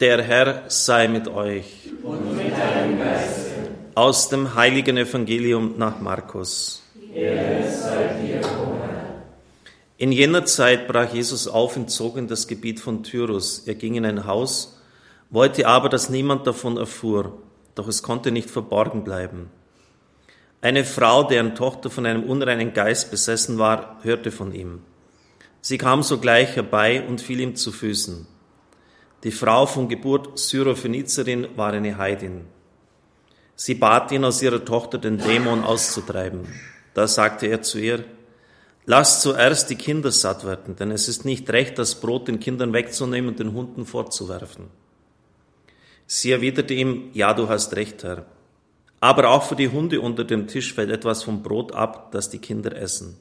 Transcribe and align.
Der 0.00 0.22
Herr 0.22 0.62
sei 0.68 1.08
mit 1.08 1.28
euch. 1.28 1.90
Und 2.02 2.34
mit 2.34 2.52
deinem 2.56 2.98
Geiste. 2.98 3.50
Aus 3.94 4.30
dem 4.30 4.54
heiligen 4.54 4.96
Evangelium 4.96 5.74
nach 5.76 6.00
Markus. 6.00 6.82
Sei 7.12 8.18
dir, 8.22 8.40
o 8.40 8.78
In 9.98 10.10
jener 10.10 10.46
Zeit 10.46 10.88
brach 10.88 11.12
Jesus 11.12 11.46
auf 11.48 11.76
und 11.76 11.90
zog 11.90 12.16
in 12.16 12.28
das 12.28 12.48
Gebiet 12.48 12.80
von 12.80 13.02
Tyrus. 13.02 13.64
Er 13.66 13.74
ging 13.74 13.94
in 13.94 14.06
ein 14.06 14.24
Haus, 14.24 14.80
wollte 15.28 15.66
aber, 15.66 15.90
dass 15.90 16.08
niemand 16.08 16.46
davon 16.46 16.78
erfuhr, 16.78 17.34
doch 17.74 17.86
es 17.86 18.02
konnte 18.02 18.30
nicht 18.32 18.48
verborgen 18.48 19.04
bleiben. 19.04 19.50
Eine 20.62 20.84
Frau, 20.86 21.24
deren 21.24 21.54
Tochter 21.54 21.90
von 21.90 22.06
einem 22.06 22.22
unreinen 22.22 22.72
Geist 22.72 23.10
besessen 23.10 23.58
war, 23.58 23.98
hörte 24.00 24.30
von 24.30 24.54
ihm. 24.54 24.80
Sie 25.60 25.76
kam 25.76 26.02
sogleich 26.02 26.56
herbei 26.56 27.06
und 27.06 27.20
fiel 27.20 27.40
ihm 27.40 27.54
zu 27.54 27.70
Füßen. 27.70 28.26
Die 29.22 29.32
Frau 29.32 29.66
von 29.66 29.86
Geburt 29.86 30.38
Syrophenizerin 30.38 31.48
war 31.54 31.74
eine 31.74 31.98
Heidin. 31.98 32.46
Sie 33.54 33.74
bat 33.74 34.10
ihn, 34.12 34.24
aus 34.24 34.40
ihrer 34.40 34.64
Tochter 34.64 34.96
den 34.96 35.18
Dämon 35.18 35.62
auszutreiben. 35.62 36.46
Da 36.94 37.06
sagte 37.06 37.46
er 37.46 37.60
zu 37.60 37.78
ihr, 37.78 38.04
Lasst 38.86 39.20
zuerst 39.20 39.68
die 39.68 39.76
Kinder 39.76 40.10
satt 40.10 40.46
werden, 40.46 40.74
denn 40.74 40.90
es 40.90 41.06
ist 41.06 41.26
nicht 41.26 41.50
recht, 41.50 41.78
das 41.78 42.00
Brot 42.00 42.28
den 42.28 42.40
Kindern 42.40 42.72
wegzunehmen 42.72 43.28
und 43.28 43.38
den 43.38 43.52
Hunden 43.52 43.84
fortzuwerfen. 43.84 44.68
Sie 46.06 46.32
erwiderte 46.32 46.72
ihm, 46.72 47.10
Ja, 47.12 47.34
du 47.34 47.50
hast 47.50 47.76
recht, 47.76 48.02
Herr. 48.02 48.24
Aber 49.00 49.28
auch 49.28 49.42
für 49.42 49.54
die 49.54 49.68
Hunde 49.68 50.00
unter 50.00 50.24
dem 50.24 50.48
Tisch 50.48 50.72
fällt 50.72 50.90
etwas 50.90 51.24
vom 51.24 51.42
Brot 51.42 51.72
ab, 51.72 52.10
das 52.12 52.30
die 52.30 52.38
Kinder 52.38 52.74
essen. 52.74 53.18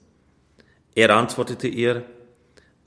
Er 0.95 1.09
antwortete 1.09 1.67
ihr, 1.67 2.05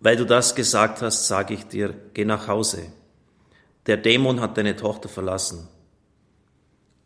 Weil 0.00 0.16
du 0.16 0.24
das 0.24 0.54
gesagt 0.54 1.02
hast, 1.02 1.28
sage 1.28 1.52
ich 1.52 1.64
dir, 1.64 1.94
geh 2.14 2.24
nach 2.24 2.48
Hause 2.48 2.90
der 3.86 3.96
Dämon 3.96 4.40
hat 4.40 4.56
deine 4.56 4.76
Tochter 4.76 5.08
verlassen. 5.08 5.68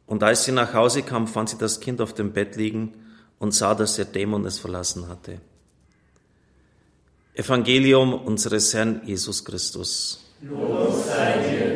Und 0.07 0.23
als 0.23 0.45
sie 0.45 0.53
nach 0.53 0.73
Hause 0.75 1.03
kam, 1.03 1.27
fand 1.27 1.49
sie 1.49 1.59
das 1.59 1.81
Kind 1.81 2.01
auf 2.01 2.15
dem 2.15 2.33
Bett 2.33 2.57
liegen 2.57 2.93
und 3.39 3.53
sah, 3.55 3.75
dass 3.75 3.97
der 3.97 4.05
Dämon 4.05 4.45
es 4.45 4.59
verlassen 4.59 5.09
hatte. 5.09 5.41
Evangelium 7.35 8.15
unseres 8.15 8.73
Herrn 8.73 9.03
Jesus 9.05 9.45
Christus. 9.45 10.25
Lob 10.41 10.93
sei 11.07 11.39
dir, 11.39 11.76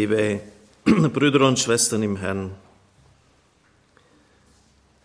liebe 0.00 0.40
Brüder 0.84 1.46
und 1.46 1.58
Schwestern 1.58 2.02
im 2.02 2.16
Herrn. 2.16 2.52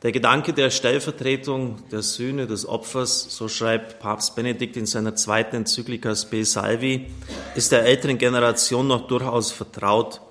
Der 0.04 0.14
Gedanke 0.14 0.54
der 0.54 0.70
Stellvertretung, 0.70 1.84
der 1.92 2.02
Sühne, 2.02 2.48
des 2.48 2.66
Opfers, 2.66 3.28
so 3.36 3.50
schreibt 3.50 4.00
Papst 4.00 4.38
Benedikt 4.38 4.78
in 4.78 4.86
seiner 4.86 5.14
zweiten 5.14 5.58
Enzyklika 5.58 6.16
Spe 6.16 6.46
Salvi, 6.46 7.08
ist 7.56 7.74
der 7.74 7.84
älteren 7.84 8.18
Generation 8.18 8.88
noch 8.88 9.08
durchaus 9.08 9.52
vertraut. 9.52 10.22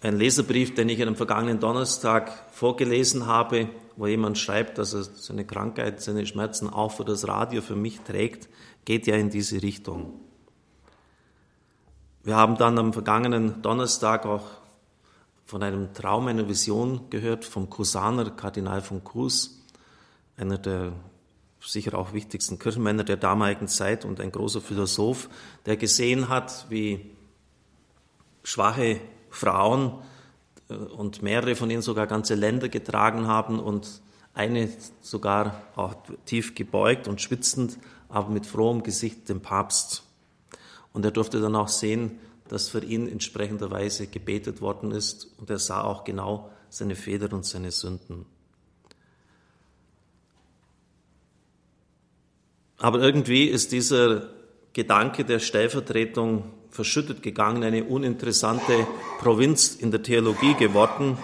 Ein 0.00 0.16
Leserbrief, 0.16 0.72
den 0.76 0.88
ich 0.88 1.02
am 1.02 1.16
vergangenen 1.16 1.58
Donnerstag 1.58 2.30
vorgelesen 2.52 3.26
habe, 3.26 3.68
wo 3.96 4.06
jemand 4.06 4.38
schreibt, 4.38 4.78
dass 4.78 4.94
er 4.94 5.02
seine 5.02 5.44
Krankheit, 5.44 6.00
seine 6.00 6.24
Schmerzen 6.24 6.68
auch 6.68 6.92
für 6.92 7.04
das 7.04 7.26
Radio 7.26 7.62
für 7.62 7.74
mich 7.74 7.98
trägt, 8.02 8.48
geht 8.84 9.08
ja 9.08 9.16
in 9.16 9.30
diese 9.30 9.60
Richtung. 9.60 10.20
Wir 12.24 12.36
haben 12.36 12.56
dann 12.56 12.78
am 12.78 12.94
vergangenen 12.94 13.60
Donnerstag 13.60 14.24
auch 14.24 14.46
von 15.44 15.62
einem 15.62 15.92
Traum, 15.92 16.26
einer 16.26 16.48
Vision 16.48 17.10
gehört 17.10 17.44
vom 17.44 17.68
Kusaner 17.68 18.30
Kardinal 18.30 18.80
von 18.80 19.04
Cruz, 19.04 19.60
einer 20.38 20.56
der 20.56 20.92
sicher 21.60 21.98
auch 21.98 22.14
wichtigsten 22.14 22.58
Kirchenmänner 22.58 23.04
der 23.04 23.18
damaligen 23.18 23.68
Zeit 23.68 24.06
und 24.06 24.20
ein 24.20 24.32
großer 24.32 24.62
Philosoph, 24.62 25.28
der 25.66 25.76
gesehen 25.76 26.30
hat, 26.30 26.64
wie 26.70 27.10
schwache 28.42 29.02
Frauen 29.28 29.92
äh, 30.70 30.76
und 30.76 31.20
mehrere 31.20 31.54
von 31.54 31.68
ihnen 31.68 31.82
sogar 31.82 32.06
ganze 32.06 32.36
Länder 32.36 32.70
getragen 32.70 33.26
haben 33.26 33.60
und 33.60 34.00
eine 34.32 34.70
sogar 35.02 35.60
auch 35.76 35.94
tief 36.24 36.54
gebeugt 36.54 37.06
und 37.06 37.20
schwitzend, 37.20 37.78
aber 38.08 38.30
mit 38.30 38.46
frohem 38.46 38.82
Gesicht 38.82 39.28
dem 39.28 39.42
Papst 39.42 40.04
und 40.94 41.04
er 41.04 41.10
durfte 41.10 41.40
dann 41.40 41.56
auch 41.56 41.68
sehen, 41.68 42.18
dass 42.48 42.68
für 42.68 42.82
ihn 42.82 43.08
entsprechenderweise 43.08 44.06
gebetet 44.06 44.62
worden 44.62 44.92
ist 44.92 45.28
und 45.38 45.50
er 45.50 45.58
sah 45.58 45.82
auch 45.82 46.04
genau 46.04 46.50
seine 46.70 46.94
Fehler 46.94 47.32
und 47.32 47.44
seine 47.44 47.70
Sünden. 47.70 48.24
Aber 52.78 53.00
irgendwie 53.00 53.44
ist 53.44 53.72
dieser 53.72 54.28
Gedanke 54.72 55.24
der 55.24 55.38
Stellvertretung 55.38 56.44
verschüttet 56.70 57.22
gegangen, 57.22 57.62
eine 57.62 57.84
uninteressante 57.84 58.86
Provinz 59.20 59.74
in 59.74 59.90
der 59.90 60.02
Theologie 60.02 60.54
geworden. 60.54 61.16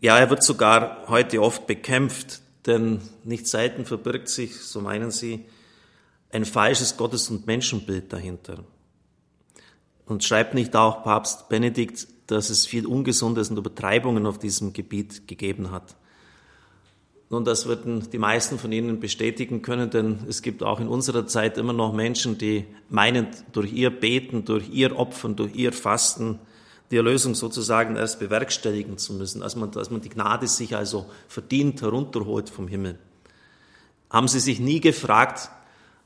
Ja, 0.00 0.18
er 0.18 0.28
wird 0.28 0.42
sogar 0.42 1.04
heute 1.08 1.40
oft 1.40 1.66
bekämpft, 1.66 2.40
denn 2.66 3.00
nicht 3.24 3.46
selten 3.46 3.84
verbirgt 3.84 4.28
sich, 4.28 4.56
so 4.56 4.80
meinen 4.80 5.10
sie, 5.10 5.44
ein 6.30 6.44
falsches 6.44 6.96
Gottes- 6.96 7.30
und 7.30 7.46
Menschenbild 7.46 8.12
dahinter. 8.12 8.64
Und 10.06 10.24
schreibt 10.24 10.54
nicht 10.54 10.74
auch 10.76 11.02
Papst 11.02 11.48
Benedikt, 11.48 12.06
dass 12.26 12.50
es 12.50 12.66
viel 12.66 12.86
Ungesundes 12.86 13.50
und 13.50 13.56
Übertreibungen 13.56 14.26
auf 14.26 14.38
diesem 14.38 14.72
Gebiet 14.72 15.26
gegeben 15.26 15.70
hat. 15.70 15.96
Nun, 17.30 17.44
das 17.44 17.66
würden 17.66 18.08
die 18.10 18.18
meisten 18.18 18.58
von 18.58 18.72
Ihnen 18.72 19.00
bestätigen 19.00 19.60
können, 19.60 19.90
denn 19.90 20.20
es 20.28 20.40
gibt 20.40 20.62
auch 20.62 20.80
in 20.80 20.88
unserer 20.88 21.26
Zeit 21.26 21.58
immer 21.58 21.74
noch 21.74 21.92
Menschen, 21.92 22.38
die 22.38 22.64
meinen, 22.88 23.28
durch 23.52 23.72
ihr 23.72 23.90
Beten, 23.90 24.46
durch 24.46 24.70
ihr 24.70 24.96
Opfern, 24.98 25.36
durch 25.36 25.54
ihr 25.54 25.72
Fasten 25.72 26.38
die 26.90 26.96
Erlösung 26.96 27.34
sozusagen 27.34 27.96
erst 27.96 28.18
bewerkstelligen 28.18 28.96
zu 28.96 29.12
müssen, 29.12 29.42
als 29.42 29.56
man, 29.56 29.74
als 29.76 29.90
man 29.90 30.00
die 30.00 30.08
Gnade 30.08 30.48
sich 30.48 30.74
also 30.74 31.04
verdient 31.28 31.82
herunterholt 31.82 32.48
vom 32.48 32.66
Himmel. 32.66 32.98
Haben 34.08 34.28
Sie 34.28 34.40
sich 34.40 34.58
nie 34.58 34.80
gefragt, 34.80 35.50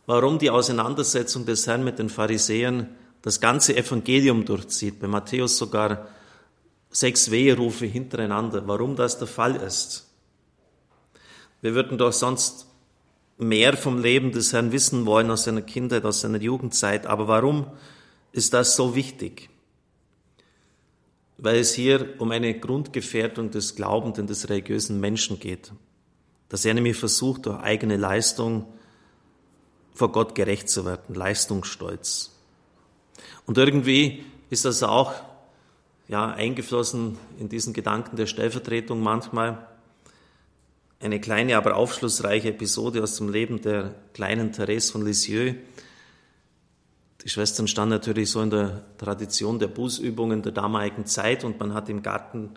warum 0.07 0.39
die 0.39 0.51
Auseinandersetzung 0.51 1.47
des 1.47 1.67
Herrn 1.67 1.85
mit 1.85 1.99
den 1.99 2.09
Pharisäern 2.09 2.89
das 3.23 3.41
ganze 3.41 3.77
Evangelium 3.77 4.45
durchzieht, 4.45 4.99
bei 4.99 5.07
Matthäus 5.07 5.57
sogar 5.57 6.09
sechs 6.91 7.31
Weherufe 7.31 7.87
hintereinander, 7.87 8.67
warum 8.67 8.97
das 8.97 9.19
der 9.19 9.29
Fall 9.29 9.57
ist. 9.57 10.09
Wir 11.61 11.75
würden 11.75 11.97
doch 11.97 12.13
sonst 12.13 12.67
mehr 13.39 13.77
vom 13.77 14.01
Leben 14.01 14.33
des 14.33 14.53
Herrn 14.53 14.73
wissen 14.73 15.07
wollen 15.07 15.31
aus 15.31 15.45
seiner 15.45 15.63
Kindheit, 15.63 16.05
aus 16.05 16.21
seiner 16.21 16.41
Jugendzeit, 16.41 17.07
aber 17.07 17.29
warum 17.29 17.67
ist 18.33 18.53
das 18.53 18.77
so 18.77 18.95
wichtig? 18.95 19.49
Weil 21.39 21.57
es 21.57 21.75
hier 21.75 22.15
um 22.19 22.31
eine 22.31 22.59
Grundgefährdung 22.59 23.51
des 23.51 23.75
glaubenden, 23.75 24.27
des 24.27 24.49
religiösen 24.49 25.01
Menschen 25.01 25.39
geht. 25.39 25.73
Dass 26.49 26.65
er 26.65 26.75
nämlich 26.75 26.97
versucht, 26.97 27.47
durch 27.47 27.61
eigene 27.61 27.97
Leistung 27.97 28.67
vor 29.95 30.13
Gott 30.13 30.35
gerecht 30.35 30.69
zu 30.69 30.85
werden, 30.85 31.15
Leistungsstolz. 31.15 32.31
Und 33.47 33.59
irgendwie 33.59 34.25
ist 34.51 34.65
das 34.65 34.83
auch 34.83 35.13
ja, 36.09 36.31
eingeflossen 36.31 37.19
in 37.39 37.49
diesen 37.49 37.73
Gedanken 37.73 38.17
der 38.17 38.27
Stellvertretung 38.27 39.01
manchmal. 39.01 39.67
Eine 41.01 41.21
kleine, 41.21 41.57
aber 41.57 41.77
aufschlussreiche 41.77 42.51
Episode 42.51 43.03
aus 43.03 43.17
dem 43.17 43.29
Leben 43.29 43.61
der 43.61 43.95
kleinen 44.13 44.53
Therese 44.53 44.93
von 44.93 45.05
Lisieux. 45.05 45.57
Die 47.25 47.29
Schwestern 47.29 47.69
standen 47.69 47.91
natürlich 47.91 48.31
so 48.31 48.41
in 48.41 48.51
der 48.51 48.83
Tradition 48.99 49.59
der 49.59 49.69
Bußübungen 49.69 50.43
der 50.43 50.53
damaligen 50.53 51.07
Zeit 51.07 51.45
und 51.45 51.59
man 51.59 51.73
hat 51.75 51.89
im 51.89 52.03
Garten 52.03 52.51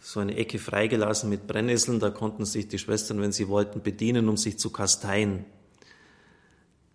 so 0.00 0.20
eine 0.20 0.36
Ecke 0.36 0.58
freigelassen 0.58 1.28
mit 1.28 1.46
Brennnesseln. 1.46 2.00
Da 2.00 2.10
konnten 2.10 2.44
sich 2.44 2.68
die 2.68 2.78
Schwestern, 2.78 3.20
wenn 3.20 3.32
sie 3.32 3.48
wollten, 3.48 3.82
bedienen, 3.82 4.28
um 4.28 4.36
sich 4.36 4.58
zu 4.58 4.70
kasteien. 4.70 5.44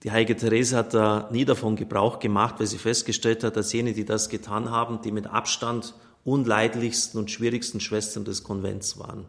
Die 0.06 0.12
heilige 0.12 0.36
Therese 0.36 0.78
hat 0.78 0.94
da 0.94 1.28
nie 1.32 1.46
davon 1.46 1.76
Gebrauch 1.76 2.20
gemacht, 2.20 2.60
weil 2.60 2.68
sie 2.68 2.78
festgestellt 2.78 3.44
hat, 3.44 3.58
dass 3.58 3.74
jene, 3.74 3.92
die 3.92 4.06
das 4.06 4.30
getan 4.30 4.70
haben, 4.70 5.02
die 5.02 5.12
mit 5.12 5.26
Abstand 5.26 5.96
unleidlichsten 6.24 7.20
und 7.20 7.32
schwierigsten 7.32 7.80
Schwestern 7.80 8.24
des 8.24 8.44
Konvents 8.44 9.00
waren. 9.00 9.26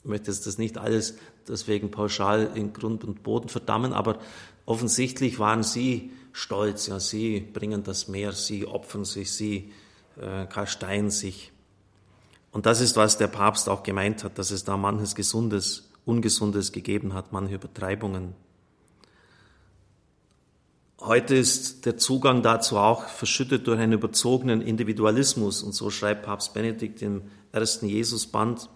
Ich 0.00 0.06
möchte 0.06 0.32
jetzt 0.32 0.48
das 0.48 0.58
nicht 0.58 0.78
alles 0.78 1.14
deswegen 1.46 1.92
pauschal 1.92 2.50
in 2.56 2.72
Grund 2.72 3.04
und 3.04 3.22
Boden 3.22 3.48
verdammen, 3.48 3.92
aber 3.92 4.18
offensichtlich 4.66 5.38
waren 5.38 5.62
sie 5.62 6.10
stolz. 6.32 6.88
Ja, 6.88 6.98
sie 6.98 7.38
bringen 7.38 7.84
das 7.84 8.08
Meer, 8.08 8.32
sie 8.32 8.66
opfern 8.66 9.04
sich, 9.04 9.30
sie 9.30 9.72
äh, 10.20 10.46
kasteien 10.46 11.12
sich. 11.12 11.52
Und 12.50 12.66
das 12.66 12.80
ist, 12.80 12.96
was 12.96 13.16
der 13.16 13.28
Papst 13.28 13.68
auch 13.68 13.84
gemeint 13.84 14.24
hat, 14.24 14.38
dass 14.38 14.50
es 14.50 14.64
da 14.64 14.76
manches 14.76 15.14
Gesundes, 15.14 15.87
Ungesundes 16.08 16.72
gegeben 16.72 17.14
hat, 17.14 17.32
manche 17.32 17.56
Übertreibungen. 17.56 18.34
Heute 21.00 21.36
ist 21.36 21.86
der 21.86 21.96
Zugang 21.96 22.42
dazu 22.42 22.76
auch 22.76 23.06
verschüttet 23.06 23.66
durch 23.68 23.78
einen 23.78 23.92
überzogenen 23.92 24.60
Individualismus. 24.60 25.62
Und 25.62 25.72
so 25.72 25.90
schreibt 25.90 26.24
Papst 26.24 26.54
Benedikt 26.54 27.02
im 27.02 27.22
ersten 27.52 27.86
Jesusband, 27.86 28.68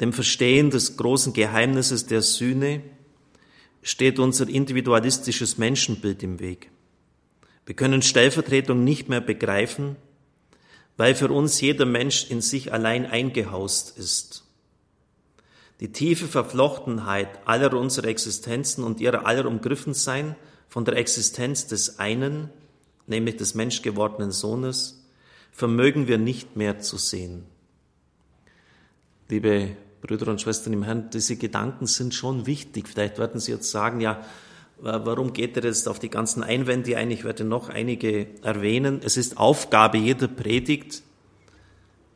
dem 0.00 0.12
Verstehen 0.12 0.70
des 0.70 0.96
großen 0.96 1.32
Geheimnisses 1.32 2.06
der 2.06 2.22
Sühne 2.22 2.82
steht 3.82 4.18
unser 4.18 4.48
individualistisches 4.48 5.58
Menschenbild 5.58 6.22
im 6.22 6.38
Weg. 6.38 6.70
Wir 7.64 7.74
können 7.74 8.02
Stellvertretung 8.02 8.84
nicht 8.84 9.08
mehr 9.08 9.20
begreifen, 9.20 9.96
weil 10.96 11.14
für 11.14 11.28
uns 11.30 11.60
jeder 11.60 11.86
Mensch 11.86 12.30
in 12.30 12.40
sich 12.40 12.72
allein 12.72 13.06
eingehaust 13.06 13.98
ist. 13.98 14.45
Die 15.80 15.92
tiefe 15.92 16.26
Verflochtenheit 16.26 17.28
aller 17.44 17.74
unserer 17.74 18.06
Existenzen 18.06 18.82
und 18.82 19.00
ihrer 19.00 19.26
aller 19.26 19.46
Umgriffensein 19.46 20.34
von 20.68 20.84
der 20.84 20.96
Existenz 20.96 21.66
des 21.66 21.98
einen, 21.98 22.50
nämlich 23.06 23.36
des 23.36 23.54
menschgewordenen 23.54 24.32
Sohnes, 24.32 25.04
vermögen 25.52 26.08
wir 26.08 26.18
nicht 26.18 26.56
mehr 26.56 26.80
zu 26.80 26.96
sehen. 26.96 27.44
Liebe 29.28 29.76
Brüder 30.00 30.28
und 30.28 30.40
Schwestern 30.40 30.72
im 30.72 30.82
Herrn, 30.82 31.10
diese 31.10 31.36
Gedanken 31.36 31.86
sind 31.86 32.14
schon 32.14 32.46
wichtig. 32.46 32.88
Vielleicht 32.88 33.18
werden 33.18 33.40
Sie 33.40 33.52
jetzt 33.52 33.70
sagen, 33.70 34.00
ja, 34.00 34.24
warum 34.78 35.32
geht 35.32 35.56
er 35.56 35.64
jetzt 35.64 35.88
auf 35.88 35.98
die 35.98 36.10
ganzen 36.10 36.42
Einwände 36.42 36.96
ein? 36.96 37.10
Ich 37.10 37.24
werde 37.24 37.44
noch 37.44 37.68
einige 37.68 38.28
erwähnen. 38.42 39.00
Es 39.02 39.16
ist 39.16 39.36
Aufgabe 39.36 39.98
jeder 39.98 40.28
Predigt, 40.28 41.02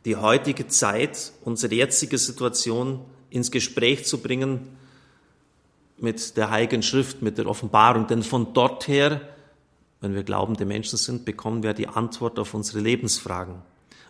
die 0.05 0.17
heutige 0.17 0.69
Zeit, 0.69 1.33
unsere 1.45 1.75
jetzige 1.75 2.17
Situation 2.17 3.01
ins 3.31 3.51
Gespräch 3.51 4.05
zu 4.05 4.19
bringen 4.19 4.77
mit 5.99 6.37
der 6.37 6.51
Heiligen 6.51 6.83
Schrift, 6.83 7.23
mit 7.23 7.39
der 7.39 7.47
Offenbarung. 7.47 8.07
Denn 8.07 8.23
von 8.23 8.53
dort 8.53 8.89
her, 8.89 9.21
wenn 10.01 10.15
wir 10.15 10.23
glaubende 10.23 10.65
Menschen 10.65 10.99
sind, 10.99 11.25
bekommen 11.25 11.63
wir 11.63 11.75
die 11.75 11.89
Antwort 11.89 12.39
auf 12.39 12.55
unsere 12.55 12.81
Lebensfragen. 12.81 13.57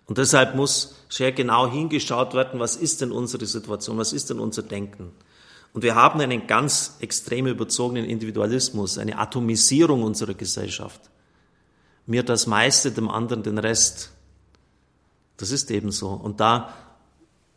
Und 0.06 0.18
deshalb 0.18 0.56
muss 0.56 0.96
sehr 1.08 1.32
genau 1.32 1.70
hingeschaut 1.70 2.34
werden, 2.34 2.58
was 2.58 2.76
ist 2.76 3.00
denn 3.00 3.12
unsere 3.12 3.46
Situation, 3.46 3.98
was 3.98 4.12
ist 4.12 4.30
denn 4.30 4.40
unser 4.40 4.62
Denken. 4.62 5.12
Und 5.72 5.82
wir 5.82 5.94
haben 5.94 6.20
einen 6.20 6.46
ganz 6.46 6.96
extrem 7.00 7.46
überzogenen 7.46 8.04
Individualismus, 8.04 8.98
eine 8.98 9.18
Atomisierung 9.18 10.02
unserer 10.02 10.34
Gesellschaft. 10.34 11.00
Mir 12.06 12.24
das 12.24 12.48
meiste, 12.48 12.90
dem 12.90 13.08
anderen 13.08 13.44
den 13.44 13.58
Rest. 13.58 14.10
Das 15.36 15.52
ist 15.52 15.70
eben 15.70 15.92
so. 15.92 16.08
Und 16.08 16.40
da 16.40 16.74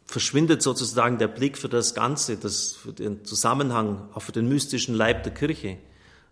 verschwindet 0.06 0.62
sozusagen 0.62 1.18
der 1.18 1.28
Blick 1.28 1.58
für 1.58 1.70
das 1.70 1.96
Ganze, 1.96 2.38
das, 2.38 2.74
für 2.74 2.94
den 2.94 3.26
Zusammenhang, 3.26 4.10
auch 4.14 4.22
für 4.22 4.32
den 4.32 4.48
mystischen 4.48 4.96
Leib 4.96 5.24
der 5.24 5.34
Kirche. 5.34 5.78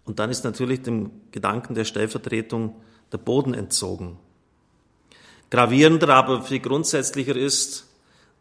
Und 0.05 0.19
dann 0.19 0.29
ist 0.29 0.43
natürlich 0.43 0.81
dem 0.81 1.11
Gedanken 1.31 1.75
der 1.75 1.85
Stellvertretung 1.85 2.75
der 3.11 3.17
Boden 3.17 3.53
entzogen. 3.53 4.17
Gravierender, 5.49 6.09
aber 6.09 6.43
viel 6.43 6.59
grundsätzlicher 6.59 7.35
ist, 7.35 7.87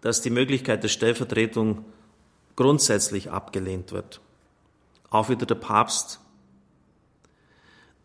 dass 0.01 0.23
die 0.23 0.31
Möglichkeit 0.31 0.83
der 0.83 0.89
Stellvertretung 0.89 1.85
grundsätzlich 2.57 3.31
abgelehnt 3.31 3.93
wird. 3.93 4.21
Auch 5.11 5.29
wieder 5.29 5.47
der 5.47 5.57
Papst. 5.57 6.21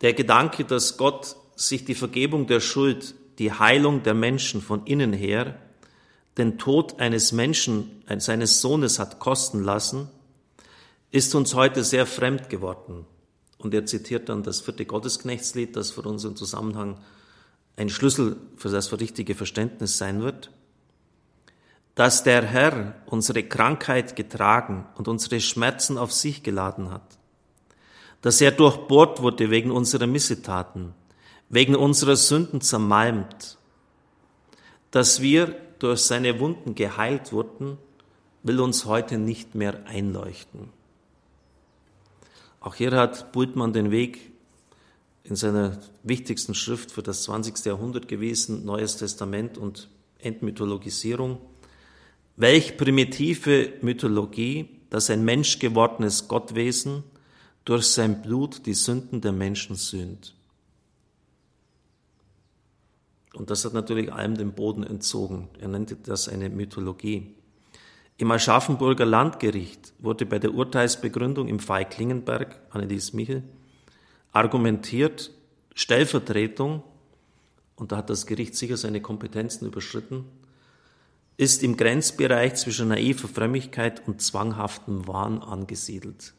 Der 0.01 0.13
Gedanke, 0.13 0.65
dass 0.65 0.97
Gott 0.97 1.35
sich 1.55 1.85
die 1.85 1.95
Vergebung 1.95 2.47
der 2.47 2.59
Schuld, 2.59 3.15
die 3.39 3.51
Heilung 3.51 4.03
der 4.03 4.13
Menschen 4.13 4.61
von 4.61 4.85
innen 4.85 5.13
her, 5.13 5.59
den 6.37 6.57
Tod 6.57 6.99
eines 6.99 7.31
Menschen, 7.31 8.03
seines 8.17 8.61
Sohnes 8.61 8.99
hat 8.99 9.19
kosten 9.19 9.63
lassen, 9.63 10.09
ist 11.11 11.33
uns 11.33 11.53
heute 11.53 11.83
sehr 11.83 12.05
fremd 12.05 12.49
geworden. 12.49 13.05
Und 13.57 13.73
er 13.73 13.85
zitiert 13.85 14.27
dann 14.29 14.43
das 14.43 14.59
vierte 14.59 14.85
Gottesknechtslied, 14.85 15.75
das 15.75 15.91
für 15.91 16.01
uns 16.01 16.25
im 16.25 16.35
Zusammenhang 16.35 16.97
ein 17.77 17.89
Schlüssel 17.89 18.37
für 18.57 18.69
das 18.69 18.91
richtige 18.99 19.35
Verständnis 19.35 19.97
sein 19.97 20.21
wird, 20.21 20.51
dass 21.95 22.23
der 22.23 22.43
Herr 22.43 22.95
unsere 23.05 23.43
Krankheit 23.43 24.15
getragen 24.15 24.85
und 24.95 25.07
unsere 25.07 25.39
Schmerzen 25.39 25.97
auf 25.97 26.11
sich 26.11 26.43
geladen 26.43 26.91
hat, 26.91 27.17
dass 28.21 28.41
er 28.41 28.51
durchbohrt 28.51 29.21
wurde 29.21 29.49
wegen 29.49 29.71
unserer 29.71 30.07
Missetaten, 30.07 30.93
wegen 31.47 31.75
unserer 31.75 32.17
Sünden 32.17 32.59
zermalmt, 32.59 33.57
dass 34.91 35.21
wir 35.21 35.55
durch 35.85 36.01
seine 36.01 36.39
Wunden 36.39 36.73
geheilt 36.73 37.31
wurden, 37.31 37.77
will 38.41 38.59
uns 38.59 38.85
heute 38.85 39.19
nicht 39.19 39.53
mehr 39.53 39.85
einleuchten. 39.85 40.69
Auch 42.59 42.73
hier 42.73 42.89
hat 42.93 43.31
Bultmann 43.31 43.71
den 43.71 43.91
Weg 43.91 44.31
in 45.23 45.35
seiner 45.35 45.79
wichtigsten 46.01 46.55
Schrift 46.55 46.91
für 46.91 47.03
das 47.03 47.21
20. 47.23 47.63
Jahrhundert 47.65 48.07
gewesen, 48.07 48.65
Neues 48.65 48.97
Testament 48.97 49.59
und 49.59 49.87
Entmythologisierung. 50.17 51.37
Welch 52.35 52.77
primitive 52.77 53.73
Mythologie, 53.81 54.67
dass 54.89 55.11
ein 55.11 55.23
menschgewordenes 55.23 56.27
Gottwesen 56.27 57.03
durch 57.63 57.85
sein 57.85 58.23
Blut 58.23 58.65
die 58.65 58.73
Sünden 58.73 59.21
der 59.21 59.33
Menschen 59.33 59.75
sühnt. 59.75 60.33
Und 63.35 63.49
das 63.49 63.65
hat 63.65 63.73
natürlich 63.73 64.11
allem 64.11 64.35
den 64.35 64.53
Boden 64.53 64.83
entzogen. 64.83 65.49
Er 65.59 65.67
nannte 65.67 65.95
das 65.95 66.29
eine 66.29 66.49
Mythologie. 66.49 67.35
Im 68.17 68.31
Aschaffenburger 68.31 69.05
Landgericht 69.05 69.93
wurde 69.99 70.25
bei 70.25 70.39
der 70.39 70.53
Urteilsbegründung 70.53 71.49
im 71.49 71.59
Fall 71.59 71.87
Klingenberg, 71.87 72.59
Annelies 72.69 73.11
Michel, 73.11 73.43
argumentiert, 74.31 75.31
Stellvertretung, 75.73 76.81
und 77.75 77.91
da 77.91 77.97
hat 77.97 78.09
das 78.09 78.25
Gericht 78.25 78.55
sicher 78.55 78.77
seine 78.77 79.01
Kompetenzen 79.01 79.67
überschritten, 79.67 80.23
ist 81.35 81.61
im 81.63 81.75
Grenzbereich 81.75 82.55
zwischen 82.55 82.87
naiver 82.87 83.27
Frömmigkeit 83.27 84.07
und 84.07 84.21
zwanghaftem 84.21 85.05
Wahn 85.09 85.39
angesiedelt. 85.39 86.33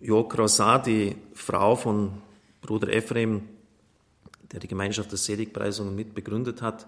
Jo 0.00 0.24
Croissat, 0.24 0.86
die 0.86 1.16
Frau 1.34 1.76
von 1.76 2.22
Bruder 2.66 2.92
Ephraim, 2.92 3.48
der 4.52 4.60
die 4.60 4.68
Gemeinschaft 4.68 5.10
der 5.10 5.18
Seligpreisungen 5.18 5.94
mitbegründet 5.94 6.62
hat, 6.62 6.86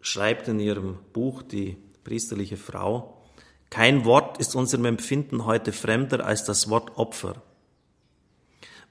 schreibt 0.00 0.48
in 0.48 0.60
ihrem 0.60 0.98
Buch 1.12 1.42
Die 1.42 1.76
priesterliche 2.04 2.56
Frau, 2.56 3.22
kein 3.70 4.04
Wort 4.04 4.38
ist 4.38 4.54
unserem 4.54 4.86
Empfinden 4.86 5.44
heute 5.44 5.72
fremder 5.72 6.24
als 6.24 6.44
das 6.44 6.70
Wort 6.70 6.96
Opfer. 6.96 7.42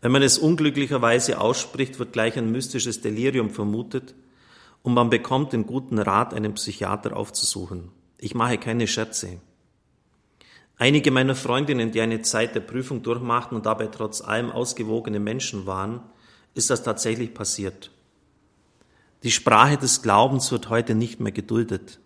Wenn 0.02 0.12
man 0.12 0.22
es 0.22 0.38
unglücklicherweise 0.38 1.42
ausspricht, 1.42 1.98
wird 1.98 2.14
gleich 2.14 2.38
ein 2.38 2.52
mystisches 2.52 3.02
Delirium 3.02 3.50
vermutet 3.50 4.14
und 4.84 4.94
man 4.94 5.10
bekommt 5.10 5.54
den 5.54 5.66
guten 5.66 5.98
Rat, 5.98 6.34
einen 6.34 6.54
Psychiater 6.54 7.18
aufzusuchen. 7.18 7.90
Ich 8.20 8.36
mache 8.36 8.60
keine 8.60 8.88
Scherze. 8.88 9.40
Einige 10.78 11.10
meiner 11.10 11.34
Freundinnen, 11.34 11.92
die 11.92 12.02
eine 12.02 12.22
Zeit 12.22 12.54
der 12.54 12.60
Prüfung 12.60 13.02
durchmachten 13.02 13.58
und 13.58 13.66
dabei 13.66 13.88
trotz 13.88 14.22
allem 14.22 14.52
ausgewogene 14.52 15.20
Menschen 15.20 15.66
waren, 15.66 16.02
ist 16.58 16.72
das 16.72 16.82
tatsächlich 16.82 17.36
passiert. 17.36 17.92
Die 19.22 19.32
Sprache 19.32 19.78
des 19.78 20.02
Glaubens 20.02 20.52
wird 20.52 20.70
heute 20.70 20.96
nicht 20.96 21.20
mehr 21.20 21.32
geduldet 21.32 22.00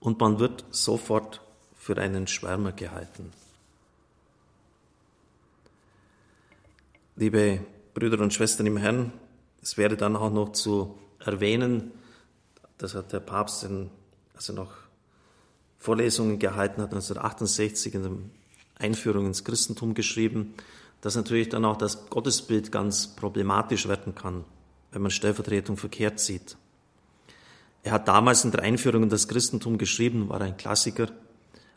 und 0.00 0.18
man 0.18 0.38
wird 0.38 0.64
sofort 0.70 1.42
für 1.76 1.98
einen 1.98 2.26
Schwärmer 2.26 2.72
gehalten. 2.72 3.32
Liebe 7.16 7.60
Brüder 7.92 8.22
und 8.22 8.32
Schwestern 8.32 8.66
im 8.66 8.78
Herrn, 8.78 9.12
es 9.62 9.76
wäre 9.76 9.96
dann 9.96 10.16
auch 10.16 10.32
noch 10.32 10.52
zu 10.52 10.98
erwähnen, 11.18 11.92
das 12.78 12.94
hat 12.94 13.12
der 13.12 13.20
Papst, 13.20 13.64
in, 13.64 13.90
als 14.34 14.48
er 14.48 14.54
noch 14.54 14.72
Vorlesungen 15.78 16.38
gehalten 16.38 16.80
hat, 16.80 16.92
1968 16.92 17.94
in 17.94 18.02
der 18.02 18.12
Einführung 18.78 19.26
ins 19.26 19.44
Christentum 19.44 19.94
geschrieben, 19.94 20.54
dass 21.06 21.14
natürlich 21.14 21.48
dann 21.48 21.64
auch 21.64 21.76
das 21.76 22.10
Gottesbild 22.10 22.72
ganz 22.72 23.06
problematisch 23.06 23.86
werden 23.86 24.16
kann, 24.16 24.44
wenn 24.90 25.02
man 25.02 25.12
Stellvertretung 25.12 25.76
verkehrt 25.76 26.18
sieht. 26.18 26.56
Er 27.84 27.92
hat 27.92 28.08
damals 28.08 28.44
in 28.44 28.50
der 28.50 28.62
Einführung 28.62 29.04
in 29.04 29.08
das 29.08 29.28
Christentum 29.28 29.78
geschrieben, 29.78 30.28
war 30.28 30.40
ein 30.40 30.56
Klassiker, 30.56 31.06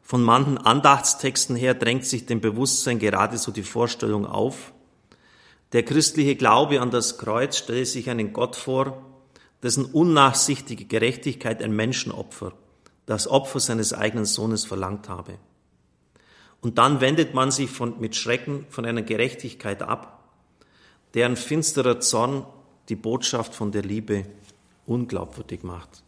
von 0.01 0.23
manchen 0.23 0.57
Andachtstexten 0.57 1.55
her 1.55 1.75
drängt 1.75 2.05
sich 2.05 2.25
dem 2.25 2.41
Bewusstsein 2.41 2.97
geradezu 2.97 3.51
die 3.51 3.61
Vorstellung 3.61 4.25
auf, 4.25 4.73
der 5.73 5.83
christliche 5.83 6.35
Glaube 6.35 6.81
an 6.81 6.89
das 6.89 7.19
Kreuz 7.19 7.57
stelle 7.57 7.85
sich 7.85 8.09
einen 8.09 8.33
Gott 8.33 8.55
vor, 8.55 8.99
dessen 9.61 9.85
unnachsichtige 9.85 10.85
Gerechtigkeit 10.85 11.61
ein 11.61 11.75
Menschenopfer, 11.75 12.53
das 13.05 13.27
Opfer 13.27 13.59
seines 13.59 13.93
eigenen 13.93 14.25
Sohnes 14.25 14.65
verlangt 14.65 15.07
habe. 15.07 15.35
Und 16.61 16.77
dann 16.77 17.01
wendet 17.01 17.33
man 17.33 17.51
sich 17.51 17.69
von, 17.69 17.99
mit 17.99 18.15
Schrecken 18.15 18.65
von 18.69 18.85
einer 18.85 19.01
Gerechtigkeit 19.01 19.81
ab, 19.81 20.23
deren 21.13 21.35
finsterer 21.35 21.99
Zorn 21.99 22.45
die 22.89 22.95
Botschaft 22.95 23.55
von 23.55 23.71
der 23.71 23.83
Liebe 23.83 24.25
unglaubwürdig 24.85 25.63
macht. 25.63 26.03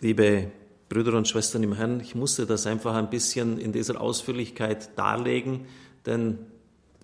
Liebe 0.00 0.50
Brüder 0.88 1.14
und 1.14 1.28
Schwestern 1.28 1.62
im 1.62 1.74
Herrn, 1.74 2.00
ich 2.00 2.14
musste 2.14 2.46
das 2.46 2.66
einfach 2.66 2.94
ein 2.94 3.10
bisschen 3.10 3.58
in 3.58 3.72
dieser 3.72 4.00
Ausführlichkeit 4.00 4.98
darlegen, 4.98 5.66
denn 6.06 6.38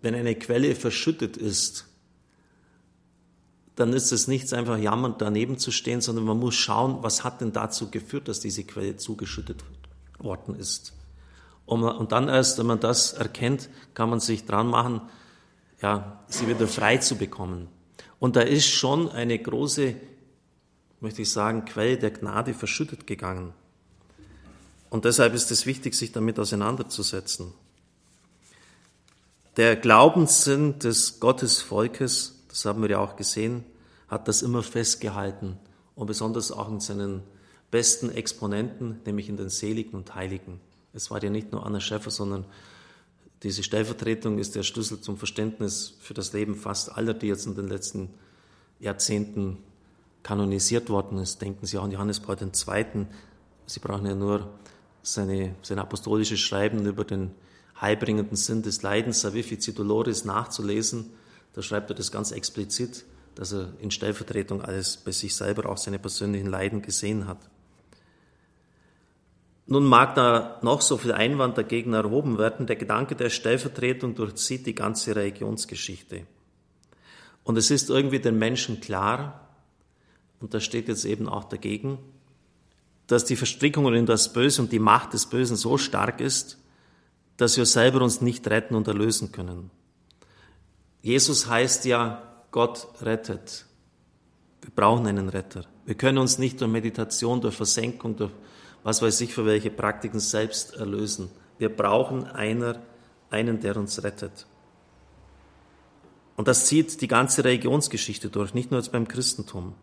wenn 0.02 0.14
eine 0.14 0.34
Quelle 0.34 0.74
verschüttet 0.74 1.36
ist, 1.36 1.86
dann 3.76 3.92
ist 3.92 4.10
es 4.10 4.26
nichts 4.26 4.52
einfach 4.52 4.78
jammernd 4.78 5.20
daneben 5.20 5.58
zu 5.58 5.70
stehen, 5.70 6.00
sondern 6.00 6.24
man 6.24 6.38
muss 6.38 6.54
schauen, 6.54 7.02
was 7.02 7.24
hat 7.24 7.42
denn 7.42 7.52
dazu 7.52 7.90
geführt, 7.90 8.26
dass 8.26 8.40
diese 8.40 8.64
Quelle 8.64 8.96
zugeschüttet 8.96 9.62
worden 10.18 10.56
ist. 10.56 10.94
Und 11.66 12.12
dann 12.12 12.28
erst, 12.28 12.58
wenn 12.58 12.66
man 12.66 12.80
das 12.80 13.12
erkennt, 13.12 13.68
kann 13.92 14.08
man 14.08 14.20
sich 14.20 14.46
dran 14.46 14.68
machen, 14.68 15.02
ja, 15.82 16.20
sie 16.28 16.48
wieder 16.48 16.66
frei 16.68 16.96
zu 16.96 17.16
bekommen. 17.16 17.68
Und 18.18 18.36
da 18.36 18.40
ist 18.40 18.66
schon 18.66 19.10
eine 19.10 19.38
große, 19.38 19.94
möchte 21.00 21.22
ich 21.22 21.30
sagen, 21.30 21.66
Quelle 21.66 21.98
der 21.98 22.12
Gnade 22.12 22.54
verschüttet 22.54 23.06
gegangen. 23.06 23.52
Und 24.88 25.04
deshalb 25.04 25.34
ist 25.34 25.50
es 25.50 25.66
wichtig, 25.66 25.94
sich 25.94 26.12
damit 26.12 26.38
auseinanderzusetzen. 26.38 27.52
Der 29.58 29.76
Glaubenssinn 29.76 30.78
des 30.78 31.20
Gottesvolkes, 31.20 32.35
das 32.56 32.64
haben 32.64 32.80
wir 32.80 32.88
ja 32.88 33.00
auch 33.00 33.16
gesehen, 33.16 33.64
hat 34.08 34.28
das 34.28 34.40
immer 34.40 34.62
festgehalten 34.62 35.58
und 35.94 36.06
besonders 36.06 36.50
auch 36.50 36.70
in 36.70 36.80
seinen 36.80 37.22
besten 37.70 38.10
Exponenten, 38.10 38.98
nämlich 39.04 39.28
in 39.28 39.36
den 39.36 39.50
Seligen 39.50 39.94
und 39.94 40.14
Heiligen. 40.14 40.58
Es 40.94 41.10
war 41.10 41.22
ja 41.22 41.28
nicht 41.28 41.52
nur 41.52 41.66
Anna 41.66 41.80
Schäfer, 41.80 42.10
sondern 42.10 42.46
diese 43.42 43.62
Stellvertretung 43.62 44.38
ist 44.38 44.54
der 44.54 44.62
Schlüssel 44.62 45.02
zum 45.02 45.18
Verständnis 45.18 45.98
für 46.00 46.14
das 46.14 46.32
Leben 46.32 46.54
fast 46.54 46.96
aller, 46.96 47.12
die 47.12 47.26
jetzt 47.26 47.44
in 47.44 47.56
den 47.56 47.68
letzten 47.68 48.08
Jahrzehnten 48.80 49.58
kanonisiert 50.22 50.88
worden 50.88 51.18
ist. 51.18 51.42
Denken 51.42 51.66
Sie 51.66 51.76
auch 51.76 51.84
an 51.84 51.90
Johannes 51.90 52.20
Paul 52.20 52.38
II. 52.40 53.06
Sie 53.66 53.80
brauchen 53.80 54.06
ja 54.06 54.14
nur 54.14 54.48
seine, 55.02 55.54
sein 55.60 55.78
apostolisches 55.78 56.40
Schreiben 56.40 56.86
über 56.86 57.04
den 57.04 57.32
heilbringenden 57.78 58.38
Sinn 58.38 58.62
des 58.62 58.80
Leidens, 58.80 59.20
Savifici 59.20 59.74
Doloris, 59.74 60.24
nachzulesen. 60.24 61.10
Da 61.56 61.62
schreibt 61.62 61.90
er 61.90 61.96
das 61.96 62.12
ganz 62.12 62.32
explizit, 62.32 63.06
dass 63.34 63.52
er 63.52 63.72
in 63.80 63.90
Stellvertretung 63.90 64.60
alles 64.60 64.98
bei 64.98 65.10
sich 65.10 65.34
selber 65.34 65.70
auch 65.70 65.78
seine 65.78 65.98
persönlichen 65.98 66.48
Leiden 66.48 66.82
gesehen 66.82 67.26
hat. 67.26 67.38
Nun 69.66 69.86
mag 69.86 70.14
da 70.14 70.60
noch 70.62 70.82
so 70.82 70.98
viel 70.98 71.12
Einwand 71.12 71.56
dagegen 71.56 71.94
erhoben 71.94 72.36
werden, 72.36 72.66
der 72.66 72.76
Gedanke 72.76 73.16
der 73.16 73.30
Stellvertretung 73.30 74.14
durchzieht 74.14 74.66
die 74.66 74.74
ganze 74.74 75.16
Religionsgeschichte. 75.16 76.26
Und 77.42 77.56
es 77.56 77.70
ist 77.70 77.88
irgendwie 77.88 78.20
den 78.20 78.38
Menschen 78.38 78.82
klar, 78.82 79.48
und 80.40 80.52
das 80.52 80.62
steht 80.62 80.88
jetzt 80.88 81.06
eben 81.06 81.26
auch 81.26 81.44
dagegen, 81.44 81.98
dass 83.06 83.24
die 83.24 83.36
Verstrickungen 83.36 83.94
in 83.94 84.04
das 84.04 84.30
Böse 84.30 84.60
und 84.60 84.72
die 84.72 84.78
Macht 84.78 85.14
des 85.14 85.24
Bösen 85.24 85.56
so 85.56 85.78
stark 85.78 86.20
ist, 86.20 86.58
dass 87.38 87.56
wir 87.56 87.64
selber 87.64 88.02
uns 88.02 88.20
nicht 88.20 88.46
retten 88.46 88.74
und 88.74 88.88
erlösen 88.88 89.32
können. 89.32 89.70
Jesus 91.06 91.46
heißt 91.46 91.84
ja, 91.84 92.20
Gott 92.50 92.88
rettet. 93.00 93.66
Wir 94.60 94.72
brauchen 94.74 95.06
einen 95.06 95.28
Retter. 95.28 95.64
Wir 95.84 95.94
können 95.94 96.18
uns 96.18 96.38
nicht 96.38 96.60
durch 96.60 96.68
Meditation, 96.68 97.40
durch 97.40 97.54
Versenkung, 97.54 98.16
durch 98.16 98.32
was 98.82 99.02
weiß 99.02 99.20
ich 99.20 99.32
für 99.32 99.46
welche 99.46 99.70
Praktiken 99.70 100.18
selbst 100.18 100.74
erlösen. 100.74 101.30
Wir 101.58 101.68
brauchen 101.68 102.24
einer, 102.24 102.82
einen, 103.30 103.60
der 103.60 103.76
uns 103.76 104.02
rettet. 104.02 104.48
Und 106.34 106.48
das 106.48 106.66
zieht 106.66 107.00
die 107.00 107.06
ganze 107.06 107.44
Religionsgeschichte 107.44 108.28
durch, 108.28 108.52
nicht 108.52 108.72
nur 108.72 108.80
jetzt 108.80 108.90
beim 108.90 109.06
Christentum. 109.06 109.74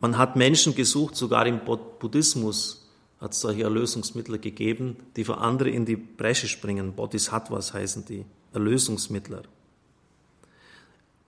Man 0.00 0.16
hat 0.16 0.34
Menschen 0.34 0.74
gesucht, 0.74 1.14
sogar 1.14 1.46
im 1.46 1.60
Buddhismus 1.60 2.90
hat 3.20 3.34
es 3.34 3.40
solche 3.40 3.64
Erlösungsmittel 3.64 4.38
gegeben, 4.38 4.96
die 5.14 5.24
für 5.24 5.36
andere 5.36 5.68
in 5.68 5.84
die 5.84 5.96
Bresche 5.96 6.48
springen. 6.48 6.94
Bodhisattvas 6.94 7.74
heißen 7.74 8.06
die, 8.06 8.24
Erlösungsmittler. 8.54 9.42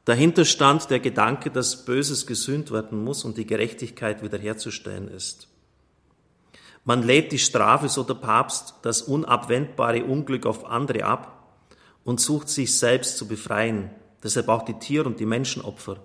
Dahinter 0.09 0.47
stand 0.47 0.89
der 0.89 1.01
Gedanke, 1.01 1.51
dass 1.51 1.85
Böses 1.85 2.27
gesühnt 2.27 2.71
werden 2.71 3.05
muss 3.05 3.27
und 3.27 3.37
die 3.37 3.45
Gerechtigkeit 3.45 4.23
wiederherzustellen 4.23 5.07
ist. 5.07 5.49
Man 6.83 7.03
lädt 7.03 7.31
die 7.31 7.39
Strafe, 7.39 7.91
so 7.91 8.05
der 8.05 8.15
Papst, 8.15 8.73
das 8.81 9.03
unabwendbare 9.03 10.03
Unglück 10.05 10.47
auf 10.47 10.65
andere 10.65 11.05
ab 11.05 11.53
und 12.05 12.21
sucht 12.21 12.49
sich 12.49 12.75
selbst 12.79 13.19
zu 13.19 13.29
befreien. 13.29 13.91
Deshalb 14.23 14.49
auch 14.49 14.63
die 14.63 14.79
Tier- 14.79 15.05
und 15.05 15.21
die 15.21 15.27
Menschenopfer, 15.27 15.99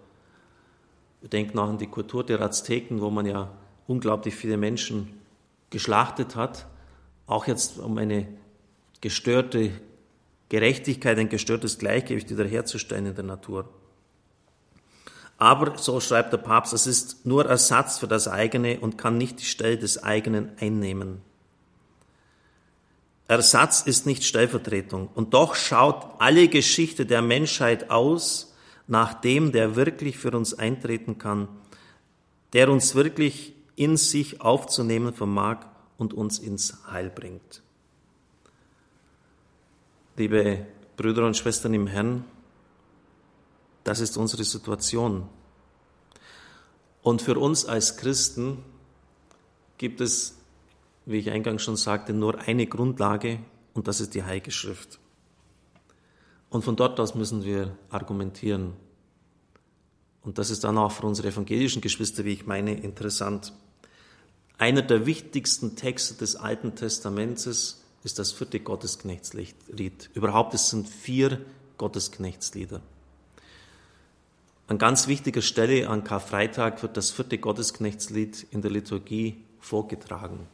wir 1.22 1.30
denken 1.30 1.58
auch 1.58 1.70
an 1.70 1.78
die 1.78 1.88
Kultur 1.88 2.26
der 2.26 2.42
Azteken, 2.42 3.00
wo 3.00 3.10
man 3.10 3.26
ja 3.26 3.54
unglaublich 3.88 4.36
viele 4.36 4.58
Menschen 4.58 5.14
geschlachtet 5.70 6.36
hat, 6.36 6.66
auch 7.26 7.48
jetzt 7.48 7.80
um 7.80 7.98
eine 7.98 8.28
gestörte 9.00 9.72
Gerechtigkeit, 10.50 11.18
ein 11.18 11.30
gestörtes 11.30 11.78
Gleichgewicht 11.78 12.30
wiederherzustellen 12.30 13.06
in 13.06 13.16
der 13.16 13.24
Natur. 13.24 13.70
Aber, 15.44 15.78
so 15.78 16.00
schreibt 16.00 16.32
der 16.32 16.38
Papst, 16.38 16.72
es 16.72 16.88
ist 16.88 17.26
nur 17.26 17.46
Ersatz 17.46 18.00
für 18.00 18.08
das 18.08 18.30
eigene 18.30 18.80
und 18.80 18.98
kann 18.98 19.18
nicht 19.18 19.42
die 19.42 19.46
Stelle 19.46 19.78
des 19.78 20.02
eigenen 20.02 20.54
einnehmen. 20.58 21.22
Ersatz 23.28 23.82
ist 23.82 24.06
nicht 24.06 24.24
Stellvertretung. 24.24 25.10
Und 25.14 25.34
doch 25.34 25.56
schaut 25.56 26.08
alle 26.20 26.48
Geschichte 26.48 27.06
der 27.06 27.22
Menschheit 27.22 27.90
aus 27.90 28.56
nach 28.88 29.16
dem, 29.16 29.52
der 29.52 29.76
wirklich 29.76 30.18
für 30.18 30.32
uns 30.32 30.54
eintreten 30.54 31.18
kann, 31.18 31.50
der 32.54 32.72
uns 32.72 32.96
wirklich 32.96 33.54
in 33.76 33.98
sich 33.98 34.40
aufzunehmen 34.40 35.14
vermag 35.14 35.66
und 35.98 36.14
uns 36.14 36.40
ins 36.40 36.78
Heil 36.90 37.10
bringt. 37.10 37.62
Liebe 40.16 40.66
Brüder 40.96 41.26
und 41.26 41.36
Schwestern 41.36 41.74
im 41.74 41.88
Herrn, 41.88 42.24
das 43.84 44.00
ist 44.00 44.18
unsere 44.18 44.44
Situation. 44.44 45.28
Und 47.02 47.22
für 47.22 47.38
uns 47.38 47.66
als 47.66 47.98
Christen 47.98 48.64
gibt 49.78 50.00
es, 50.00 50.38
wie 51.06 51.18
ich 51.18 51.30
eingangs 51.30 51.64
schon 51.64 51.76
sagte, 51.76 52.14
nur 52.14 52.40
eine 52.40 52.66
Grundlage 52.66 53.40
und 53.74 53.88
das 53.88 54.00
ist 54.00 54.14
die 54.14 54.24
Heilige 54.24 54.52
Schrift. 54.52 55.00
Und 56.50 56.64
von 56.64 56.76
dort 56.76 57.00
aus 57.00 57.16
müssen 57.16 57.44
wir 57.44 57.76
argumentieren. 57.90 58.74
Und 60.22 60.38
das 60.38 60.50
ist 60.50 60.64
dann 60.64 60.78
auch 60.78 60.92
für 60.92 61.06
unsere 61.06 61.30
evangelischen 61.30 61.82
Geschwister, 61.82 62.24
wie 62.24 62.34
ich 62.34 62.46
meine, 62.46 62.76
interessant. 62.76 63.54
Einer 64.58 64.84
der 64.84 65.06
wichtigsten 65.06 65.76
Texte 65.76 66.14
des 66.14 66.36
Alten 66.36 66.76
Testaments 66.76 67.48
ist 67.48 68.20
das 68.20 68.32
vierte 68.32 68.60
Gottesknechtslied. 68.60 70.12
Überhaupt, 70.14 70.54
es 70.54 70.70
sind 70.70 70.88
vier 70.88 71.44
Gottesknechtslieder. 71.78 72.82
An 74.68 74.78
ganz 74.78 75.08
wichtiger 75.08 75.42
Stelle 75.42 75.90
an 75.90 76.04
Karfreitag 76.04 76.82
wird 76.82 76.98
das 76.98 77.12
vierte 77.12 77.38
Gottesknechtslied 77.38 78.48
in 78.52 78.62
der 78.62 78.72
Liturgie 78.72 79.44
vorgetragen. 79.60 80.48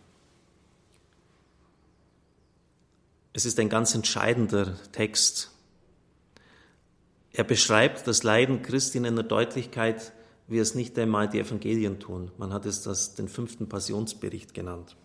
Es 3.33 3.45
ist 3.45 3.59
ein 3.59 3.69
ganz 3.69 3.93
entscheidender 3.93 4.75
Text 4.91 5.51
er 7.39 7.43
beschreibt 7.43 8.07
das 8.07 8.23
Leiden 8.23 8.63
Christi 8.63 8.97
in 8.97 9.05
einer 9.05 9.23
Deutlichkeit, 9.23 10.11
wie 10.47 10.57
es 10.57 10.75
nicht 10.75 10.97
einmal 10.97 11.29
die 11.29 11.39
Evangelien 11.39 11.99
tun. 11.99 12.31
Man 12.37 12.53
hat 12.53 12.65
es 12.65 12.81
das 12.81 13.15
den 13.15 13.27
fünften 13.27 13.69
Passionsbericht 13.69 14.53
genannt. 14.53 14.95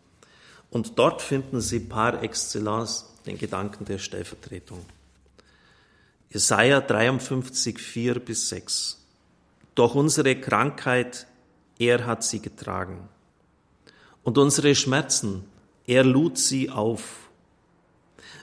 Und 0.70 0.99
dort 0.99 1.23
finden 1.23 1.61
Sie 1.61 1.80
par 1.80 2.23
excellence 2.23 3.06
den 3.26 3.38
Gedanken 3.38 3.84
der 3.84 3.99
Stellvertretung. 3.99 4.80
Jesaja 6.35 6.83
53, 6.83 7.79
4 7.79 8.19
bis 8.19 8.50
6. 8.50 9.00
Doch 9.75 9.95
unsere 9.95 10.38
Krankheit, 10.38 11.26
er 11.79 12.05
hat 12.05 12.23
sie 12.23 12.41
getragen. 12.41 13.09
Und 14.23 14.37
unsere 14.37 14.75
Schmerzen, 14.75 15.45
er 15.87 16.05
lud 16.05 16.37
sie 16.37 16.69
auf. 16.69 17.31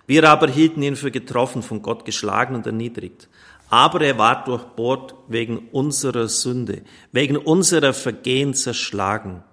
Wir 0.07 0.27
aber 0.27 0.49
hielten 0.49 0.81
ihn 0.81 0.95
für 0.95 1.11
getroffen, 1.11 1.61
von 1.61 1.83
Gott 1.83 2.05
geschlagen 2.05 2.55
und 2.55 2.65
erniedrigt 2.65 3.29
aber 3.71 4.01
er 4.01 4.17
war 4.17 4.43
durchbohrt 4.43 5.15
wegen 5.29 5.69
unserer 5.71 6.27
Sünde, 6.27 6.81
wegen 7.13 7.37
unserer 7.37 7.93
Vergehen 7.93 8.53
zerschlagen. 8.53 9.43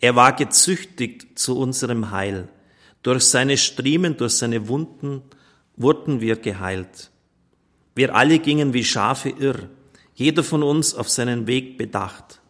Er 0.00 0.16
war 0.16 0.32
gezüchtigt 0.32 1.38
zu 1.38 1.56
unserem 1.56 2.10
Heil. 2.10 2.48
Durch 3.04 3.22
seine 3.22 3.56
Striemen, 3.56 4.16
durch 4.16 4.32
seine 4.32 4.66
Wunden 4.66 5.22
wurden 5.76 6.20
wir 6.20 6.34
geheilt. 6.34 7.12
Wir 7.94 8.14
alle 8.14 8.38
gingen 8.38 8.72
wie 8.72 8.84
Schafe 8.84 9.30
irr, 9.30 9.68
jeder 10.14 10.44
von 10.44 10.62
uns 10.62 10.94
auf 10.94 11.08
seinen 11.08 11.46
Weg 11.46 11.78
bedacht. 11.78 12.40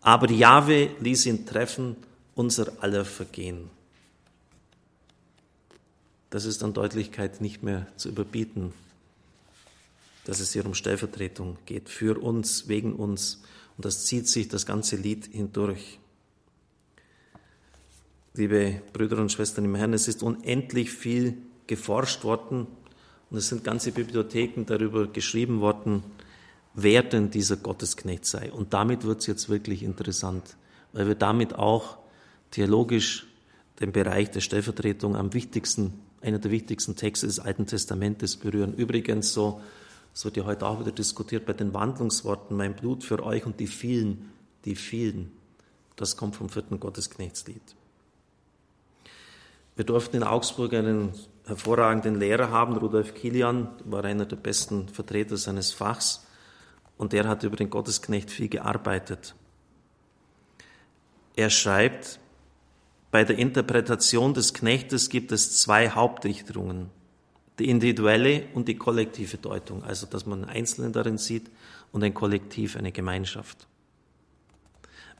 Aber 0.00 0.30
Jahwe 0.30 0.90
ließ 1.00 1.26
ihn 1.26 1.46
treffen, 1.46 1.96
unser 2.34 2.82
aller 2.82 3.04
Vergehen. 3.04 3.70
das 6.30 6.46
ist 6.46 6.64
an 6.64 6.72
Deutlichkeit 6.72 7.40
nicht 7.40 7.62
mehr 7.62 7.86
zu 7.96 8.08
überbieten, 8.08 8.72
dass 10.24 10.40
es 10.40 10.52
hier 10.52 10.66
um 10.66 10.74
Stellvertretung 10.74 11.58
geht, 11.64 11.88
für 11.88 12.20
uns, 12.20 12.66
wegen 12.66 12.94
uns. 12.94 13.42
Und 13.76 13.84
das 13.84 14.04
zieht 14.04 14.26
sich 14.26 14.48
das 14.48 14.66
ganze 14.66 14.96
Lied 14.96 15.26
hindurch. 15.26 16.00
Liebe 18.34 18.82
Brüder 18.92 19.18
und 19.18 19.30
Schwestern 19.30 19.64
im 19.64 19.76
Herrn, 19.76 19.92
es 19.92 20.08
ist 20.08 20.24
unendlich 20.24 20.90
viel 20.90 21.38
geforscht 21.68 22.24
worden 22.24 22.66
und 23.34 23.38
es 23.38 23.48
sind 23.48 23.64
ganze 23.64 23.90
Bibliotheken 23.90 24.64
darüber 24.64 25.08
geschrieben 25.08 25.60
worden, 25.60 26.04
wer 26.74 27.02
denn 27.02 27.32
dieser 27.32 27.56
Gottesknecht 27.56 28.26
sei. 28.26 28.52
Und 28.52 28.72
damit 28.72 29.02
wird 29.02 29.22
es 29.22 29.26
jetzt 29.26 29.48
wirklich 29.48 29.82
interessant, 29.82 30.54
weil 30.92 31.08
wir 31.08 31.16
damit 31.16 31.52
auch 31.56 31.98
theologisch 32.52 33.26
den 33.80 33.90
Bereich 33.90 34.30
der 34.30 34.40
Stellvertretung 34.40 35.16
am 35.16 35.34
wichtigsten, 35.34 35.94
einer 36.20 36.38
der 36.38 36.52
wichtigsten 36.52 36.94
Texte 36.94 37.26
des 37.26 37.40
Alten 37.40 37.66
Testamentes 37.66 38.36
berühren. 38.36 38.72
Übrigens 38.72 39.32
so, 39.32 39.60
es 40.14 40.24
wird 40.24 40.36
ja 40.36 40.44
heute 40.44 40.64
auch 40.68 40.78
wieder 40.78 40.92
diskutiert 40.92 41.44
bei 41.44 41.54
den 41.54 41.74
Wandlungsworten, 41.74 42.56
mein 42.56 42.76
Blut 42.76 43.02
für 43.02 43.20
euch 43.20 43.44
und 43.46 43.58
die 43.58 43.66
vielen, 43.66 44.30
die 44.64 44.76
vielen. 44.76 45.32
Das 45.96 46.16
kommt 46.16 46.36
vom 46.36 46.48
vierten 46.48 46.78
Gottesknechtslied. 46.78 47.74
Wir 49.74 49.84
durften 49.84 50.18
in 50.18 50.22
Augsburg 50.22 50.72
einen 50.72 51.14
hervorragenden 51.46 52.18
Lehrer 52.18 52.50
haben, 52.50 52.76
Rudolf 52.76 53.14
Kilian, 53.14 53.68
war 53.84 54.04
einer 54.04 54.26
der 54.26 54.36
besten 54.36 54.88
Vertreter 54.88 55.36
seines 55.36 55.72
Fachs 55.72 56.26
und 56.96 57.12
der 57.12 57.28
hat 57.28 57.42
über 57.42 57.56
den 57.56 57.70
Gottesknecht 57.70 58.30
viel 58.30 58.48
gearbeitet. 58.48 59.34
Er 61.36 61.50
schreibt, 61.50 62.20
bei 63.10 63.24
der 63.24 63.38
Interpretation 63.38 64.34
des 64.34 64.54
Knechtes 64.54 65.08
gibt 65.08 65.32
es 65.32 65.60
zwei 65.60 65.90
Hauptrichtungen. 65.90 66.90
Die 67.58 67.68
individuelle 67.68 68.46
und 68.54 68.66
die 68.66 68.76
kollektive 68.76 69.36
Deutung, 69.36 69.84
also 69.84 70.06
dass 70.06 70.26
man 70.26 70.42
einen 70.42 70.50
Einzelnen 70.50 70.92
darin 70.92 71.18
sieht 71.18 71.50
und 71.92 72.02
ein 72.02 72.14
Kollektiv, 72.14 72.76
eine 72.76 72.90
Gemeinschaft. 72.90 73.68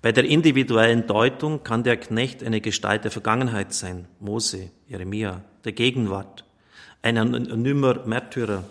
Bei 0.03 0.11
der 0.11 0.25
individuellen 0.25 1.07
Deutung 1.07 1.63
kann 1.63 1.85
der 1.85 1.97
Knecht 1.97 2.43
eine 2.43 2.61
Gestalt 2.61 3.05
der 3.05 3.13
Vergangenheit 3.13 3.73
sein, 3.73 4.09
Mose, 4.19 4.71
Jeremia, 4.89 5.45
der 5.65 5.73
Gegenwart, 5.73 6.45
ein 7.03 7.19
anonymer 7.19 8.07
Märtyrer, 8.07 8.65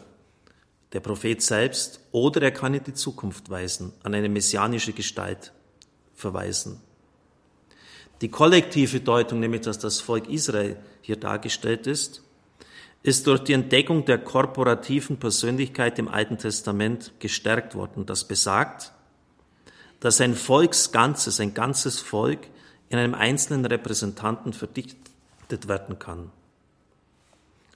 der 0.93 0.99
Prophet 0.99 1.41
selbst, 1.41 1.99
oder 2.11 2.41
er 2.41 2.51
kann 2.51 2.73
in 2.73 2.83
die 2.83 2.93
Zukunft 2.93 3.49
weisen, 3.49 3.93
an 4.03 4.13
eine 4.13 4.29
messianische 4.29 4.93
Gestalt 4.93 5.51
verweisen. 6.13 6.79
Die 8.21 8.29
kollektive 8.29 8.99
Deutung, 8.99 9.39
nämlich 9.39 9.61
dass 9.61 9.79
das 9.79 9.99
Volk 9.99 10.29
Israel 10.29 10.77
hier 11.01 11.17
dargestellt 11.17 11.87
ist, 11.87 12.23
ist 13.01 13.27
durch 13.27 13.41
die 13.41 13.53
Entdeckung 13.53 14.05
der 14.05 14.17
korporativen 14.17 15.17
Persönlichkeit 15.17 15.99
im 15.99 16.07
Alten 16.07 16.37
Testament 16.37 17.11
gestärkt 17.19 17.75
worden. 17.75 18.05
Das 18.05 18.25
besagt, 18.25 18.93
dass 19.99 20.21
ein 20.21 20.35
Volksganzes, 20.35 21.39
ein 21.39 21.53
ganzes 21.53 21.99
Volk 21.99 22.47
in 22.87 22.97
einem 22.97 23.13
einzelnen 23.13 23.65
Repräsentanten 23.65 24.53
verdichtet 24.53 25.67
werden 25.67 25.99
kann. 25.99 26.31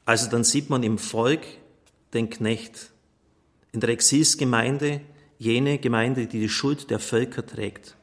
Also 0.08 0.30
dann 0.30 0.46
sieht 0.46 0.70
man 0.70 0.84
im 0.84 0.98
Volk 0.98 1.42
den 2.14 2.30
Knecht, 2.30 2.92
in 3.74 3.82
der 3.82 3.90
Exilsgemeinde 3.90 5.02
jene 5.38 5.80
Gemeinde, 5.80 6.28
die 6.28 6.40
die 6.40 6.48
Schuld 6.48 6.90
der 6.90 7.00
Völker 7.00 7.46
trägt. 7.46 7.98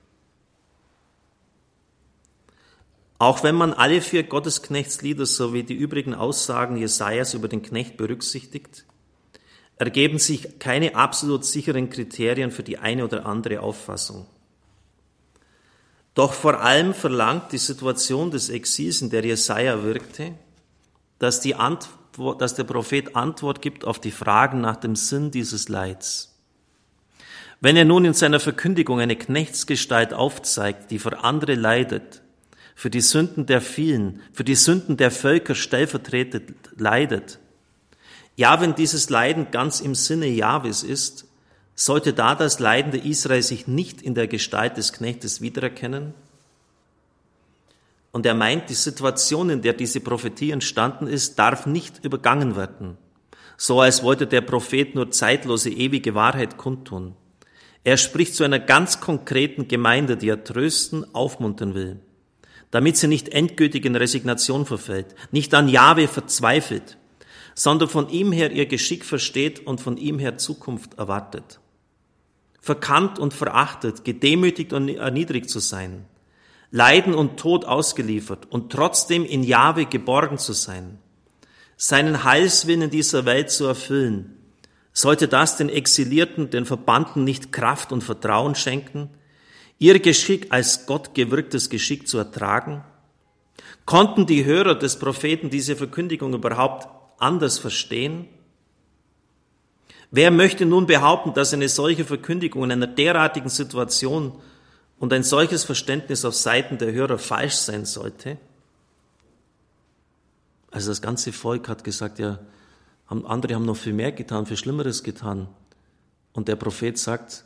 Auch 3.17 3.43
wenn 3.43 3.55
man 3.55 3.73
alle 3.73 4.03
vier 4.03 4.23
Gottesknechtslieder 4.25 5.25
sowie 5.25 5.63
die 5.63 5.73
übrigen 5.73 6.13
Aussagen 6.13 6.77
Jesajas 6.77 7.33
über 7.33 7.49
den 7.49 7.63
Knecht 7.63 7.97
berücksichtigt, 7.97 8.85
ergeben 9.77 10.19
sich 10.19 10.59
keine 10.59 10.97
absolut 10.97 11.47
sicheren 11.47 11.89
Kriterien 11.89 12.51
für 12.51 12.63
die 12.63 12.77
eine 12.77 13.05
oder 13.05 13.25
andere 13.25 13.61
Auffassung. 13.61 14.27
Doch 16.13 16.35
vor 16.35 16.61
allem 16.61 16.93
verlangt 16.93 17.53
die 17.53 17.59
Situation 17.59 18.31
des 18.31 18.51
Exils, 18.51 19.01
in 19.01 19.09
der 19.09 19.25
Jesaja 19.25 19.83
wirkte, 19.83 20.35
dass, 21.25 21.41
die 21.41 21.55
Antwort, 21.55 22.43
dass 22.43 22.55
der 22.55 22.65
Prophet 22.65 23.17
Antwort 23.17 23.63
gibt 23.63 23.87
auf 23.87 23.99
die 23.99 24.11
Fragen 24.11 24.61
nach 24.61 24.77
dem 24.77 24.95
Sinn 24.95 25.31
dieses 25.31 25.71
Leids. 25.71 26.39
Wenn 27.63 27.77
er 27.77 27.87
nun 27.87 28.05
in 28.05 28.13
seiner 28.13 28.41
Verkündigung 28.41 29.01
eine 29.01 29.17
Knechtsgestalt 29.17 30.13
aufzeigt, 30.13 30.91
die 30.91 30.99
für 30.99 31.25
andere 31.25 31.55
leidet, 31.55 32.21
für 32.75 32.91
die 32.91 33.01
Sünden 33.01 33.47
der 33.47 33.63
vielen, 33.63 34.21
für 34.35 34.45
die 34.45 34.55
Sünden 34.55 34.99
der 34.99 35.11
Völker 35.11 35.55
stellvertretend 35.55 36.55
leidet. 36.77 37.39
Ja, 38.37 38.61
wenn 38.61 38.75
dieses 38.75 39.09
Leiden 39.09 39.51
ganz 39.51 39.81
im 39.81 39.95
Sinne 39.95 40.27
Jahwes 40.27 40.83
ist, 40.83 41.27
sollte 41.75 42.13
da 42.13 42.35
das 42.35 42.59
Leiden 42.59 42.93
der 42.93 43.05
Israel 43.05 43.43
sich 43.43 43.67
nicht 43.67 44.03
in 44.03 44.15
der 44.15 44.29
Gestalt 44.29 44.77
des 44.77 44.93
Knechtes 44.93 45.41
wiedererkennen? 45.41 46.13
Und 48.15 48.25
er 48.25 48.35
meint, 48.35 48.71
die 48.71 48.75
Situation, 48.75 49.51
in 49.51 49.61
der 49.61 49.75
diese 49.75 50.01
Prophetie 50.01 50.53
entstanden 50.53 51.07
ist, 51.09 51.39
darf 51.39 51.67
nicht 51.67 52.05
übergangen 52.05 52.57
werden. 52.57 52.97
So 53.57 53.81
als 53.81 54.03
wollte 54.03 54.27
der 54.27 54.41
Prophet 54.41 54.95
nur 54.95 55.11
zeitlose, 55.11 55.69
ewige 55.69 56.15
Wahrheit 56.15 56.57
kundtun. 56.57 57.17
Er 57.83 57.99
spricht 57.99 58.35
zu 58.35 58.45
einer 58.45 58.61
ganz 58.61 59.01
konkreten 59.01 59.69
Gemeinde, 59.69 60.17
die 60.17 60.29
er 60.29 60.45
trösten, 60.45 61.05
aufmuntern 61.15 61.75
will 61.75 62.01
damit 62.75 62.97
sie 62.97 63.07
nicht 63.07 63.29
endgültig 63.29 63.85
in 63.85 63.95
Resignation 63.95 64.67
verfällt, 64.67 65.15
nicht 65.31 65.55
an 65.55 65.69
Jahwe 65.69 66.09
verzweifelt, 66.09 66.99
sondern 67.55 67.89
von 67.89 68.09
ihm 68.09 68.33
her 68.33 68.51
ihr 68.51 68.67
Geschick 68.67 69.05
versteht 69.05 69.65
und 69.65 69.81
von 69.81 69.97
ihm 69.97 70.19
her 70.19 70.39
Zukunft 70.39 70.95
erwartet. 70.95 71.61
Verkannt 72.61 73.21
und 73.21 73.33
verachtet, 73.33 74.05
gedemütigt 74.05 74.73
und 74.73 74.89
erniedrigt 74.89 75.51
zu 75.51 75.61
sein, 75.61 76.07
Leiden 76.77 77.15
und 77.15 77.37
Tod 77.37 77.67
ausgeliefert 77.67 78.49
und 78.51 78.73
trotzdem 78.73 79.25
in 79.25 79.45
Jahwe 79.45 79.87
geborgen 79.87 80.39
zu 80.39 80.53
sein, 80.53 80.99
seinen 81.77 82.25
Heilswillen 82.25 82.83
in 82.83 82.91
dieser 82.91 83.25
Welt 83.27 83.53
zu 83.53 83.65
erfüllen, 83.67 84.37
sollte 84.93 85.29
das 85.29 85.57
den 85.57 85.69
Exilierten, 85.69 86.51
den 86.51 86.67
Verbannten 86.67 87.23
nicht 87.23 87.53
Kraft 87.53 87.93
und 87.93 88.03
Vertrauen 88.03 88.57
schenken, 88.57 89.09
ihr 89.79 90.01
Geschick 90.01 90.49
als 90.51 90.87
Gott 90.87 91.15
gewirktes 91.15 91.71
Geschick 91.71 92.09
zu 92.09 92.19
ertragen? 92.19 92.83
Konnten 93.85 94.27
die 94.27 94.45
Hörer 94.45 94.75
des 94.75 94.99
Propheten 94.99 95.51
diese 95.51 95.77
Verkündigung 95.77 96.35
überhaupt 96.35 96.89
anders 97.21 97.61
verstehen? 97.61 98.27
Wer 100.11 100.33
möchte 100.33 100.67
nun 100.67 100.89
behaupten, 100.89 101.35
dass 101.35 101.55
eine 101.55 101.69
solche 101.69 102.05
Verkündigung 102.05 102.65
in 102.65 102.73
einer 102.73 102.89
derartigen 102.89 103.49
Situation 103.49 104.33
und 105.05 105.13
ein 105.13 105.23
solches 105.23 105.65
Verständnis 105.65 106.25
auf 106.25 106.35
Seiten 106.35 106.79
der 106.79 106.91
Hörer 106.91 107.19
falsch 107.19 107.57
sein 107.57 107.85
sollte? 107.85 108.39
Also 110.71 110.91
das 110.91 111.03
ganze 111.03 111.31
Volk 111.31 111.69
hat 111.69 111.85
gesagt, 111.85 112.19
ja, 112.19 112.39
andere 113.09 113.55
haben 113.55 113.67
noch 113.67 113.77
viel 113.77 113.93
mehr 113.93 114.13
getan, 114.13 114.47
viel 114.47 114.57
Schlimmeres 114.57 115.03
getan. 115.03 115.47
Und 116.33 116.49
der 116.49 116.57
Prophet 116.57 116.97
sagt, 116.97 117.45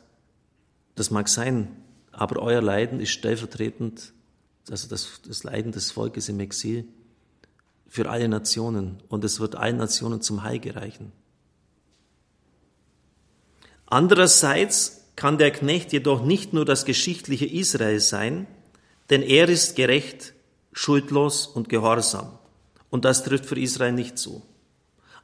das 0.95 1.11
mag 1.11 1.27
sein, 1.27 1.83
aber 2.13 2.41
euer 2.41 2.61
Leiden 2.61 3.01
ist 3.01 3.09
stellvertretend, 3.09 4.13
also 4.71 4.87
das, 4.87 5.19
das 5.27 5.43
Leiden 5.43 5.73
des 5.73 5.91
Volkes 5.91 6.29
im 6.29 6.39
Exil, 6.39 6.85
für 7.89 8.09
alle 8.09 8.29
Nationen 8.29 9.03
und 9.09 9.25
es 9.25 9.41
wird 9.41 9.55
allen 9.55 9.75
Nationen 9.75 10.21
zum 10.21 10.43
Heil 10.43 10.59
gereichen. 10.59 11.11
Andererseits 13.85 14.98
kann 15.19 15.37
der 15.37 15.51
Knecht 15.51 15.91
jedoch 15.91 16.23
nicht 16.23 16.53
nur 16.53 16.63
das 16.63 16.85
geschichtliche 16.85 17.45
Israel 17.45 17.99
sein, 17.99 18.47
denn 19.09 19.21
er 19.21 19.49
ist 19.49 19.75
gerecht, 19.75 20.33
schuldlos 20.71 21.45
und 21.45 21.67
gehorsam. 21.67 22.39
Und 22.89 23.03
das 23.03 23.25
trifft 23.25 23.45
für 23.45 23.59
Israel 23.59 23.91
nicht 23.91 24.17
zu. 24.17 24.41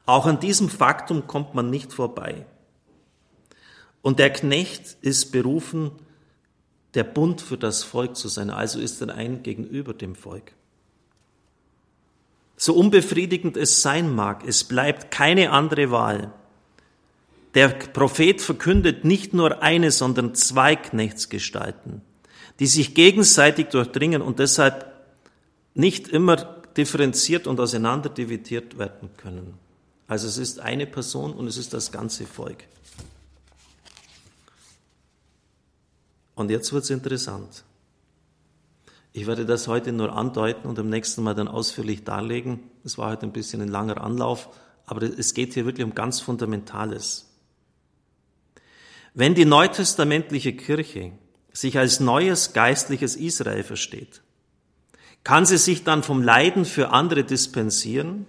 Auch 0.06 0.26
an 0.26 0.42
diesem 0.42 0.68
Faktum 0.68 1.28
kommt 1.28 1.56
man 1.56 1.70
nicht 1.70 1.94
vorbei. 1.94 2.46
Und 4.02 4.20
der 4.20 4.34
Knecht 4.34 4.98
ist 5.00 5.32
berufen, 5.32 5.92
der 6.94 7.06
Bund 7.06 7.40
für 7.40 7.58
das 7.58 7.86
Volk 7.86 8.18
zu 8.18 8.28
sein, 8.28 8.50
also 8.50 8.82
ist 8.82 9.02
er 9.02 9.16
ein 9.16 9.44
gegenüber 9.44 9.94
dem 9.94 10.16
Volk. 10.16 10.52
So 12.58 12.76
unbefriedigend 12.76 13.56
es 13.56 13.82
sein 13.82 14.14
mag, 14.14 14.46
es 14.46 14.66
bleibt 14.66 15.10
keine 15.10 15.52
andere 15.52 15.90
Wahl. 15.90 16.34
Der 17.56 17.70
Prophet 17.70 18.42
verkündet 18.42 19.06
nicht 19.06 19.34
nur 19.34 19.64
eine, 19.64 19.90
sondern 19.90 20.36
zwei 20.36 20.76
Knechtsgestalten, 20.76 22.02
die 22.60 22.68
sich 22.68 22.94
gegenseitig 22.94 23.68
durchdringen 23.70 24.22
und 24.22 24.40
deshalb 24.40 24.94
nicht 25.74 26.10
immer 26.10 26.36
differenziert 26.76 27.48
und 27.48 27.60
auseinanderdividiert 27.60 28.78
werden 28.78 29.10
können. 29.16 29.54
Also 30.08 30.28
es 30.28 30.38
ist 30.38 30.60
eine 30.60 30.86
Person 30.86 31.34
und 31.34 31.48
es 31.48 31.56
ist 31.56 31.74
das 31.74 31.92
ganze 31.92 32.26
Volk. 32.26 32.66
Und 36.36 36.52
jetzt 36.52 36.74
wird 36.74 36.84
es 36.84 36.90
interessant. 36.90 37.64
Ich 39.14 39.28
werde 39.28 39.46
das 39.46 39.70
heute 39.70 39.94
nur 39.94 40.12
andeuten 40.12 40.68
und 40.68 40.78
am 40.78 40.90
nächsten 40.90 41.24
Mal 41.24 41.34
dann 41.34 41.48
ausführlich 41.48 42.04
darlegen. 42.04 42.60
Es 42.84 42.98
war 42.98 43.12
heute 43.12 43.26
ein 43.26 43.32
bisschen 43.32 43.62
ein 43.62 43.70
langer 43.70 44.02
Anlauf, 44.02 44.50
aber 44.86 45.04
es 45.04 45.34
geht 45.34 45.54
hier 45.54 45.66
wirklich 45.66 45.86
um 45.86 45.96
ganz 45.96 46.20
Fundamentales. 46.20 47.32
Wenn 49.16 49.34
die 49.34 49.46
neutestamentliche 49.46 50.54
Kirche 50.54 51.14
sich 51.54 51.78
als 51.78 52.02
neues 52.02 52.52
geistliches 52.52 53.16
Israel 53.16 53.64
versteht, 53.64 54.22
kann 55.24 55.46
sie 55.46 55.58
sich 55.58 55.86
dann 55.86 56.04
vom 56.04 56.22
Leiden 56.22 56.66
für 56.66 56.90
andere 56.90 57.24
dispensieren? 57.24 58.26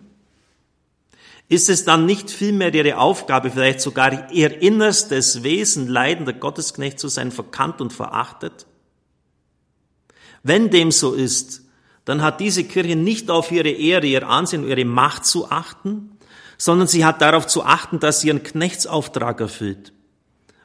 Ist 1.49 1.69
es 1.69 1.85
dann 1.85 2.07
nicht 2.07 2.31
vielmehr 2.31 2.73
ihre 2.73 2.99
Aufgabe, 2.99 3.51
vielleicht 3.51 3.81
sogar 3.81 4.33
ihr 4.33 4.63
innerstes 4.63 5.43
Wesen 5.43 5.89
leidender 5.89 6.33
Gottesknecht 6.33 6.99
zu 6.99 7.09
sein, 7.09 7.33
verkannt 7.33 7.81
und 7.81 7.93
verachtet? 7.93 8.67
Wenn 10.45 10.71
dem 10.71 10.93
so 10.93 11.15
ist, 11.15 11.63
dann 12.05 12.23
hat 12.23 12.39
diese 12.39 12.63
Kirche 12.63 12.95
nicht 12.95 13.31
auf 13.31 13.51
ihre 13.51 13.71
Ehre, 13.71 14.07
ihr 14.07 14.29
Ansehen, 14.29 14.67
ihre 14.67 14.85
Macht 14.85 15.27
zu 15.27 15.51
achten, 15.51 16.17
sondern 16.59 16.87
sie 16.87 17.05
hat 17.05 17.21
darauf 17.21 17.49
zu 17.49 17.65
achten, 17.65 17.99
dass 17.99 18.21
sie 18.21 18.29
ihren 18.29 18.45
Knechtsauftrag 18.45 19.41
erfüllt, 19.41 19.93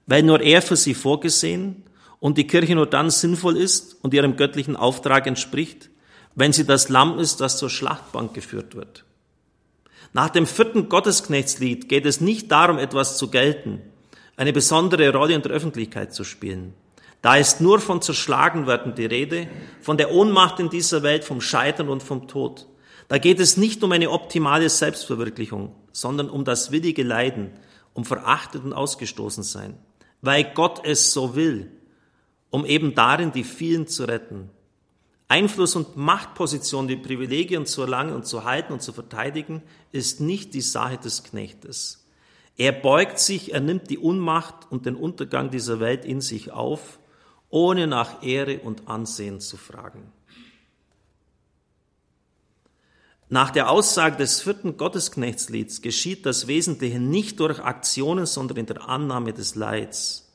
weil 0.08 0.24
nur 0.24 0.42
er 0.42 0.62
für 0.62 0.76
sie 0.76 0.94
vorgesehen 0.94 1.84
und 2.20 2.38
die 2.38 2.48
Kirche 2.48 2.76
nur 2.76 2.88
dann 2.88 3.10
sinnvoll 3.10 3.58
ist 3.58 3.98
und 4.04 4.14
ihrem 4.14 4.36
göttlichen 4.36 4.76
Auftrag 4.76 5.28
entspricht, 5.28 5.90
wenn 6.36 6.54
sie 6.54 6.66
das 6.66 6.90
Lamm 6.90 7.20
ist, 7.20 7.42
das 7.42 7.58
zur 7.58 7.70
Schlachtbank 7.70 8.34
geführt 8.34 8.76
wird. 8.76 9.06
Nach 10.14 10.30
dem 10.30 10.46
vierten 10.46 10.90
Gottesknechtslied 10.90 11.88
geht 11.88 12.06
es 12.06 12.22
nicht 12.22 12.52
darum, 12.52 12.78
etwas 12.78 13.18
zu 13.18 13.30
gelten, 13.30 13.82
eine 14.36 14.54
besondere 14.54 15.14
Rolle 15.14 15.36
in 15.36 15.42
der 15.42 15.52
Öffentlichkeit 15.52 16.14
zu 16.14 16.24
spielen. 16.24 16.74
Da 17.22 17.36
ist 17.36 17.62
nur 17.62 17.80
von 17.80 18.02
Zerschlagenwerden 18.02 18.96
die 18.96 19.06
Rede, 19.06 19.48
von 19.82 19.98
der 19.98 20.12
Ohnmacht 20.12 20.60
in 20.60 20.70
dieser 20.70 21.04
Welt, 21.04 21.24
vom 21.24 21.40
Scheitern 21.40 21.88
und 21.88 22.02
vom 22.02 22.28
Tod. 22.28 22.68
Da 23.08 23.20
geht 23.20 23.40
es 23.40 23.58
nicht 23.58 23.84
um 23.84 23.92
eine 23.92 24.10
optimale 24.10 24.70
Selbstverwirklichung, 24.70 25.76
sondern 25.92 26.30
um 26.30 26.46
das 26.46 26.72
willige 26.72 27.04
Leiden, 27.04 27.52
um 27.94 28.06
verachtet 28.06 28.64
und 28.64 28.74
ausgestoßen 28.74 29.44
sein, 29.44 29.78
weil 30.22 30.44
Gott 30.54 30.82
es 30.84 31.14
so 31.14 31.36
will, 31.36 31.72
um 32.50 32.66
eben 32.66 32.96
darin 32.96 33.32
die 33.32 33.44
vielen 33.44 33.88
zu 33.88 34.06
retten. 34.06 34.50
Einfluss 35.28 35.76
und 35.76 35.96
Machtposition, 35.96 36.88
die 36.88 36.98
Privilegien 36.98 37.66
zu 37.66 37.82
erlangen 37.82 38.14
und 38.14 38.26
zu 38.26 38.44
halten 38.44 38.74
und 38.74 38.82
zu 38.82 38.92
verteidigen, 38.92 39.62
ist 39.92 40.20
nicht 40.20 40.54
die 40.54 40.62
Sache 40.62 40.98
des 40.98 41.24
Knechtes. 41.24 42.06
Er 42.58 42.74
beugt 42.74 43.18
sich, 43.18 43.54
er 43.54 43.62
nimmt 43.62 43.90
die 43.90 43.98
Unmacht 43.98 44.70
und 44.70 44.86
den 44.86 44.96
Untergang 44.96 45.50
dieser 45.50 45.80
Welt 45.80 46.04
in 46.04 46.20
sich 46.20 46.52
auf 46.52 47.00
ohne 47.52 47.86
nach 47.86 48.24
Ehre 48.24 48.60
und 48.60 48.88
Ansehen 48.88 49.40
zu 49.40 49.58
fragen. 49.58 50.12
Nach 53.32 53.50
der 53.50 53.70
Aussage 53.70 54.18
des 54.18 54.42
vierten 54.42 54.76
Gottesknechtslieds 54.76 55.82
geschieht 55.82 56.26
das 56.26 56.48
Wesentliche 56.48 57.00
nicht 57.00 57.40
durch 57.40 57.60
Aktionen, 57.60 58.26
sondern 58.26 58.58
in 58.58 58.66
der 58.66 58.90
Annahme 58.90 59.32
des 59.32 59.56
Leids. 59.56 60.30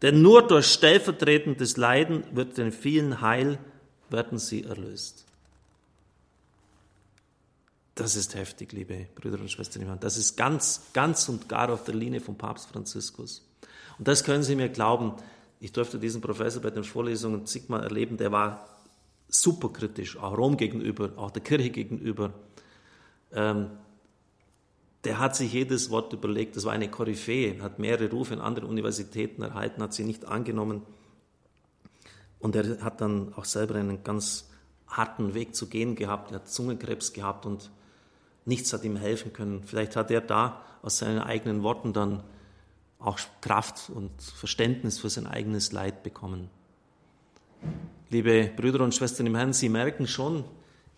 Denn 0.00 0.22
nur 0.22 0.46
durch 0.46 0.66
stellvertretendes 0.66 1.76
Leiden 1.76 2.24
wird 2.32 2.56
den 2.56 2.72
vielen 2.72 3.20
Heil, 3.20 3.58
werden 4.08 4.38
sie 4.38 4.64
erlöst. 4.64 5.26
Das 7.96 8.16
ist 8.16 8.34
heftig, 8.34 8.72
liebe 8.72 9.08
Brüder 9.14 9.38
und 9.38 9.50
Schwestern. 9.50 10.00
Das 10.00 10.16
ist 10.16 10.38
ganz, 10.38 10.84
ganz 10.94 11.28
und 11.28 11.50
gar 11.50 11.68
auf 11.68 11.84
der 11.84 11.94
Linie 11.94 12.22
von 12.22 12.38
Papst 12.38 12.70
Franziskus. 12.70 13.46
Und 13.98 14.08
das 14.08 14.24
können 14.24 14.42
Sie 14.42 14.56
mir 14.56 14.70
glauben, 14.70 15.12
ich 15.60 15.72
durfte 15.72 15.98
diesen 15.98 16.22
Professor 16.22 16.62
bei 16.62 16.70
den 16.70 16.84
Vorlesungen 16.84 17.44
zigmal 17.44 17.82
erleben, 17.82 18.16
der 18.16 18.32
war 18.32 18.75
super 19.28 19.70
kritisch, 19.72 20.16
auch 20.16 20.36
Rom 20.36 20.56
gegenüber, 20.56 21.12
auch 21.16 21.30
der 21.30 21.42
Kirche 21.42 21.70
gegenüber. 21.70 22.32
Ähm, 23.32 23.70
der 25.04 25.18
hat 25.18 25.36
sich 25.36 25.52
jedes 25.52 25.90
Wort 25.90 26.12
überlegt, 26.12 26.56
das 26.56 26.64
war 26.64 26.72
eine 26.72 26.90
Koryphäe, 26.90 27.62
hat 27.62 27.78
mehrere 27.78 28.10
Rufe 28.10 28.34
in 28.34 28.40
anderen 28.40 28.68
Universitäten 28.68 29.42
erhalten, 29.42 29.82
hat 29.82 29.94
sie 29.94 30.04
nicht 30.04 30.24
angenommen. 30.24 30.82
Und 32.40 32.56
er 32.56 32.80
hat 32.82 33.00
dann 33.00 33.32
auch 33.34 33.44
selber 33.44 33.76
einen 33.76 34.02
ganz 34.02 34.48
harten 34.88 35.34
Weg 35.34 35.54
zu 35.54 35.68
gehen 35.68 35.96
gehabt, 35.96 36.32
er 36.32 36.36
hat 36.36 36.48
Zungenkrebs 36.48 37.12
gehabt 37.12 37.46
und 37.46 37.70
nichts 38.44 38.72
hat 38.72 38.84
ihm 38.84 38.96
helfen 38.96 39.32
können. 39.32 39.62
Vielleicht 39.64 39.96
hat 39.96 40.10
er 40.10 40.20
da 40.20 40.62
aus 40.82 40.98
seinen 40.98 41.20
eigenen 41.20 41.62
Worten 41.62 41.92
dann 41.92 42.22
auch 42.98 43.18
Kraft 43.40 43.90
und 43.90 44.10
Verständnis 44.20 44.98
für 44.98 45.10
sein 45.10 45.26
eigenes 45.26 45.72
Leid 45.72 46.02
bekommen. 46.02 46.50
Liebe 48.10 48.50
Brüder 48.56 48.80
und 48.84 48.94
Schwestern 48.94 49.26
im 49.26 49.36
Herrn, 49.36 49.52
Sie 49.52 49.68
merken 49.68 50.06
schon, 50.06 50.44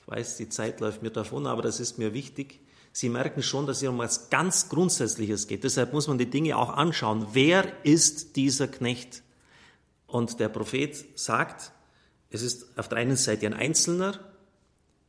ich 0.00 0.08
weiß, 0.08 0.36
die 0.36 0.48
Zeit 0.48 0.80
läuft 0.80 1.02
mir 1.02 1.10
davon, 1.10 1.46
aber 1.46 1.62
das 1.62 1.80
ist 1.80 1.98
mir 1.98 2.14
wichtig, 2.14 2.60
Sie 2.92 3.08
merken 3.08 3.42
schon, 3.42 3.66
dass 3.66 3.82
es 3.82 3.88
um 3.88 4.00
etwas 4.00 4.30
ganz 4.30 4.68
Grundsätzliches 4.68 5.46
geht. 5.46 5.62
Deshalb 5.62 5.92
muss 5.92 6.08
man 6.08 6.18
die 6.18 6.30
Dinge 6.30 6.56
auch 6.56 6.70
anschauen. 6.70 7.28
Wer 7.32 7.84
ist 7.84 8.36
dieser 8.36 8.66
Knecht? 8.66 9.22
Und 10.06 10.40
der 10.40 10.48
Prophet 10.48 10.96
sagt, 11.18 11.72
es 12.30 12.42
ist 12.42 12.66
auf 12.76 12.88
der 12.88 12.98
einen 12.98 13.16
Seite 13.16 13.46
ein 13.46 13.54
Einzelner, 13.54 14.18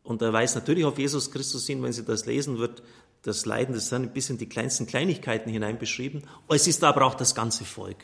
und 0.10 0.24
er 0.24 0.34
weist 0.34 0.56
natürlich 0.56 0.86
auf 0.86 0.98
Jesus 0.98 1.30
Christus 1.30 1.68
hin, 1.68 1.84
wenn 1.84 1.94
Sie 1.94 2.04
das 2.04 2.26
lesen, 2.26 2.58
wird 2.58 2.82
das 3.22 3.46
Leiden 3.46 3.76
des 3.76 3.92
Herrn 3.92 4.04
ein 4.04 4.14
bisschen 4.14 4.38
die 4.40 4.50
kleinsten 4.50 4.88
Kleinigkeiten 4.88 5.52
hinein 5.52 5.78
beschrieben. 5.78 6.24
Es 6.48 6.68
ist 6.68 6.84
aber 6.84 7.06
auch 7.06 7.14
das 7.14 7.36
ganze 7.36 7.64
Volk. 7.64 7.98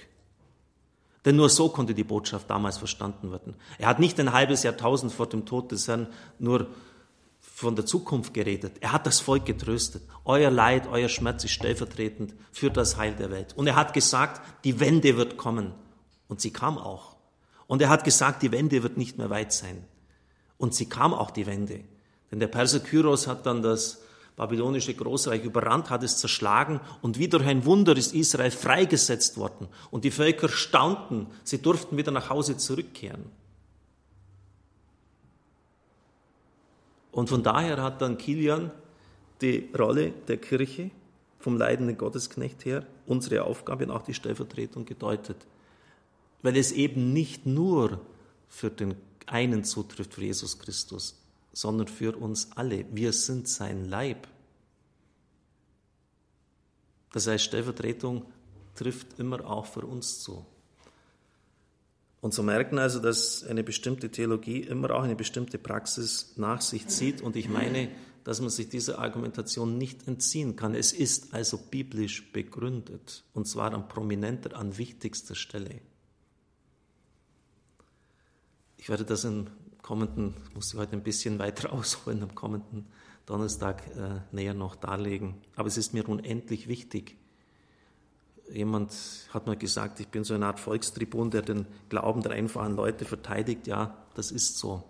Denn 1.26 1.36
nur 1.36 1.50
so 1.50 1.70
konnte 1.70 1.94
die 1.96 2.04
Botschaft 2.04 2.50
damals 2.50 2.78
verstanden 2.78 3.32
werden. 3.32 3.56
Er 3.80 3.88
hat 3.88 4.00
nicht 4.00 4.20
ein 4.20 4.32
halbes 4.32 4.64
Jahrtausend 4.64 5.12
vor 5.12 5.28
dem 5.28 5.46
Tod 5.46 5.72
des 5.72 5.88
Herrn 5.88 6.08
nur 6.38 6.68
von 7.40 7.76
der 7.76 7.86
Zukunft 7.86 8.34
geredet. 8.34 8.78
Er 8.82 8.92
hat 8.92 9.08
das 9.08 9.20
Volk 9.20 9.46
getröstet. 9.46 10.04
Euer 10.24 10.52
Leid, 10.52 10.88
euer 10.88 11.10
Schmerz 11.10 11.44
ist 11.44 11.52
stellvertretend 11.52 12.36
für 12.52 12.70
das 12.70 12.98
Heil 12.98 13.16
der 13.16 13.32
Welt. 13.32 13.54
Und 13.56 13.66
er 13.66 13.76
hat 13.76 13.94
gesagt, 13.94 14.42
die 14.64 14.80
Wende 14.80 15.18
wird 15.18 15.38
kommen. 15.38 15.74
Und 16.28 16.42
sie 16.42 16.52
kam 16.52 16.78
auch. 16.78 17.16
Und 17.68 17.82
er 17.82 17.90
hat 17.90 18.04
gesagt, 18.04 18.44
die 18.44 18.52
Wende 18.52 18.84
wird 18.84 18.98
nicht 18.98 19.18
mehr 19.18 19.30
weit 19.30 19.54
sein. 19.54 19.84
Und 20.58 20.76
sie 20.76 20.88
kam 20.88 21.14
auch, 21.14 21.32
die 21.32 21.48
Wende. 21.48 21.80
Denn 22.32 22.40
der 22.40 22.48
Perser 22.48 22.80
Kyros 22.80 23.28
hat 23.28 23.46
dann 23.46 23.62
das 23.62 24.02
babylonische 24.36 24.94
Großreich 24.94 25.44
überrannt, 25.44 25.90
hat 25.90 26.04
es 26.04 26.18
zerschlagen 26.18 26.82
und 27.02 27.18
wie 27.18 27.28
durch 27.28 27.46
ein 27.46 27.66
Wunder 27.66 27.96
ist 27.96 28.14
Israel 28.14 28.52
freigesetzt 28.52 29.38
worden. 29.38 29.68
Und 29.92 30.04
die 30.04 30.12
Völker 30.12 30.50
staunten, 30.50 31.28
sie 31.44 31.62
durften 31.62 31.98
wieder 31.98 32.12
nach 32.12 32.30
Hause 32.30 32.58
zurückkehren. 32.58 33.26
Und 37.12 37.30
von 37.30 37.44
daher 37.44 37.82
hat 37.82 38.02
dann 38.02 38.18
Kilian 38.18 38.72
die 39.42 39.70
Rolle 39.78 40.12
der 40.28 40.38
Kirche 40.38 40.92
vom 41.40 41.58
leidenden 41.58 41.98
Gottesknecht 41.98 42.66
her, 42.66 42.86
unsere 43.06 43.44
Aufgabe 43.44 43.86
und 43.86 43.92
auch 43.92 44.02
die 44.02 44.14
Stellvertretung 44.14 44.86
gedeutet. 44.86 45.38
Weil 46.42 46.58
es 46.58 46.74
eben 46.74 47.14
nicht 47.14 47.46
nur 47.46 48.02
für 48.50 48.70
den 48.70 48.96
einen 49.28 49.64
zutrifft, 49.64 50.14
für 50.14 50.24
Jesus 50.24 50.60
Christus, 50.60 51.16
sondern 51.56 51.88
für 51.88 52.18
uns 52.18 52.50
alle. 52.56 52.86
Wir 52.92 53.14
sind 53.14 53.48
sein 53.48 53.86
Leib. 53.86 54.28
Das 57.14 57.28
heißt, 57.28 57.46
Stellvertretung 57.46 58.26
trifft 58.76 59.18
immer 59.20 59.50
auch 59.50 59.66
für 59.66 59.86
uns 59.86 60.20
zu. 60.20 60.46
Und 62.20 62.34
so 62.34 62.44
merken 62.44 62.78
also, 62.78 63.00
dass 63.00 63.46
eine 63.46 63.64
bestimmte 63.64 64.12
Theologie 64.12 64.60
immer 64.60 64.92
auch 64.92 65.04
eine 65.04 65.16
bestimmte 65.16 65.58
Praxis 65.58 66.34
nach 66.36 66.60
sich 66.60 66.88
zieht. 66.88 67.22
Und 67.22 67.38
ich 67.38 67.48
meine, 67.48 67.90
dass 68.26 68.42
man 68.42 68.50
sich 68.50 68.68
dieser 68.68 69.00
Argumentation 69.00 69.78
nicht 69.78 70.08
entziehen 70.10 70.58
kann. 70.58 70.76
Es 70.76 70.92
ist 70.92 71.34
also 71.34 71.58
biblisch 71.58 72.34
begründet, 72.34 73.24
und 73.34 73.48
zwar 73.48 73.74
an 73.74 73.88
prominenter, 73.88 74.58
an 74.58 74.78
wichtigster 74.78 75.36
Stelle. 75.36 75.80
Ich 78.78 78.90
werde 78.90 79.06
das 79.06 79.24
in 79.24 79.50
kommenden, 79.86 80.34
muss 80.56 80.74
ich 80.74 80.80
heute 80.80 80.94
ein 80.94 81.04
bisschen 81.04 81.38
weiter 81.38 81.72
ausholen, 81.74 82.24
am 82.24 82.34
kommenden 82.34 82.88
Donnerstag 83.28 83.84
äh, 83.96 84.20
näher 84.32 84.56
noch 84.56 84.76
darlegen. 84.76 85.36
Aber 85.56 85.68
es 85.68 85.78
ist 85.78 85.94
mir 85.94 86.10
unendlich 86.10 86.68
wichtig. 86.68 87.16
Jemand 88.52 88.92
hat 89.32 89.46
mal 89.46 89.56
gesagt, 89.56 90.00
ich 90.00 90.08
bin 90.08 90.24
so 90.24 90.34
eine 90.34 90.48
Art 90.48 90.60
Volkstribun, 90.60 91.30
der 91.30 91.44
den 91.44 91.68
Glauben 91.90 92.24
der 92.24 92.32
einfachen 92.32 92.76
Leute 92.76 93.06
verteidigt. 93.06 93.68
Ja, 93.68 93.96
das 94.16 94.32
ist 94.32 94.58
so. 94.58 94.84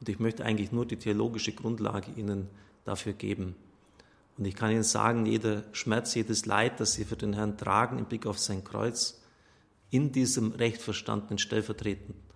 Und 0.00 0.08
ich 0.10 0.18
möchte 0.18 0.44
eigentlich 0.44 0.70
nur 0.70 0.84
die 0.84 0.96
theologische 0.96 1.52
Grundlage 1.52 2.10
Ihnen 2.14 2.48
dafür 2.84 3.14
geben. 3.14 3.56
Und 4.36 4.44
ich 4.44 4.54
kann 4.54 4.70
Ihnen 4.70 4.82
sagen, 4.82 5.24
jeder 5.24 5.64
Schmerz, 5.72 6.14
jedes 6.14 6.44
Leid, 6.44 6.78
das 6.78 6.92
Sie 6.92 7.06
für 7.06 7.16
den 7.16 7.32
Herrn 7.32 7.56
tragen 7.56 7.98
im 7.98 8.04
Blick 8.04 8.26
auf 8.26 8.38
sein 8.38 8.64
Kreuz, 8.64 9.22
in 9.90 10.12
diesem 10.12 10.52
recht 10.52 10.82
verstandenen 10.82 11.38
stellvertretenden 11.38 12.29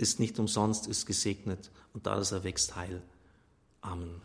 ist 0.00 0.18
nicht 0.18 0.38
umsonst, 0.38 0.86
ist 0.86 1.06
gesegnet 1.06 1.70
und 1.92 2.06
daraus 2.06 2.32
erwächst 2.32 2.74
Heil. 2.76 3.02
Amen. 3.82 4.22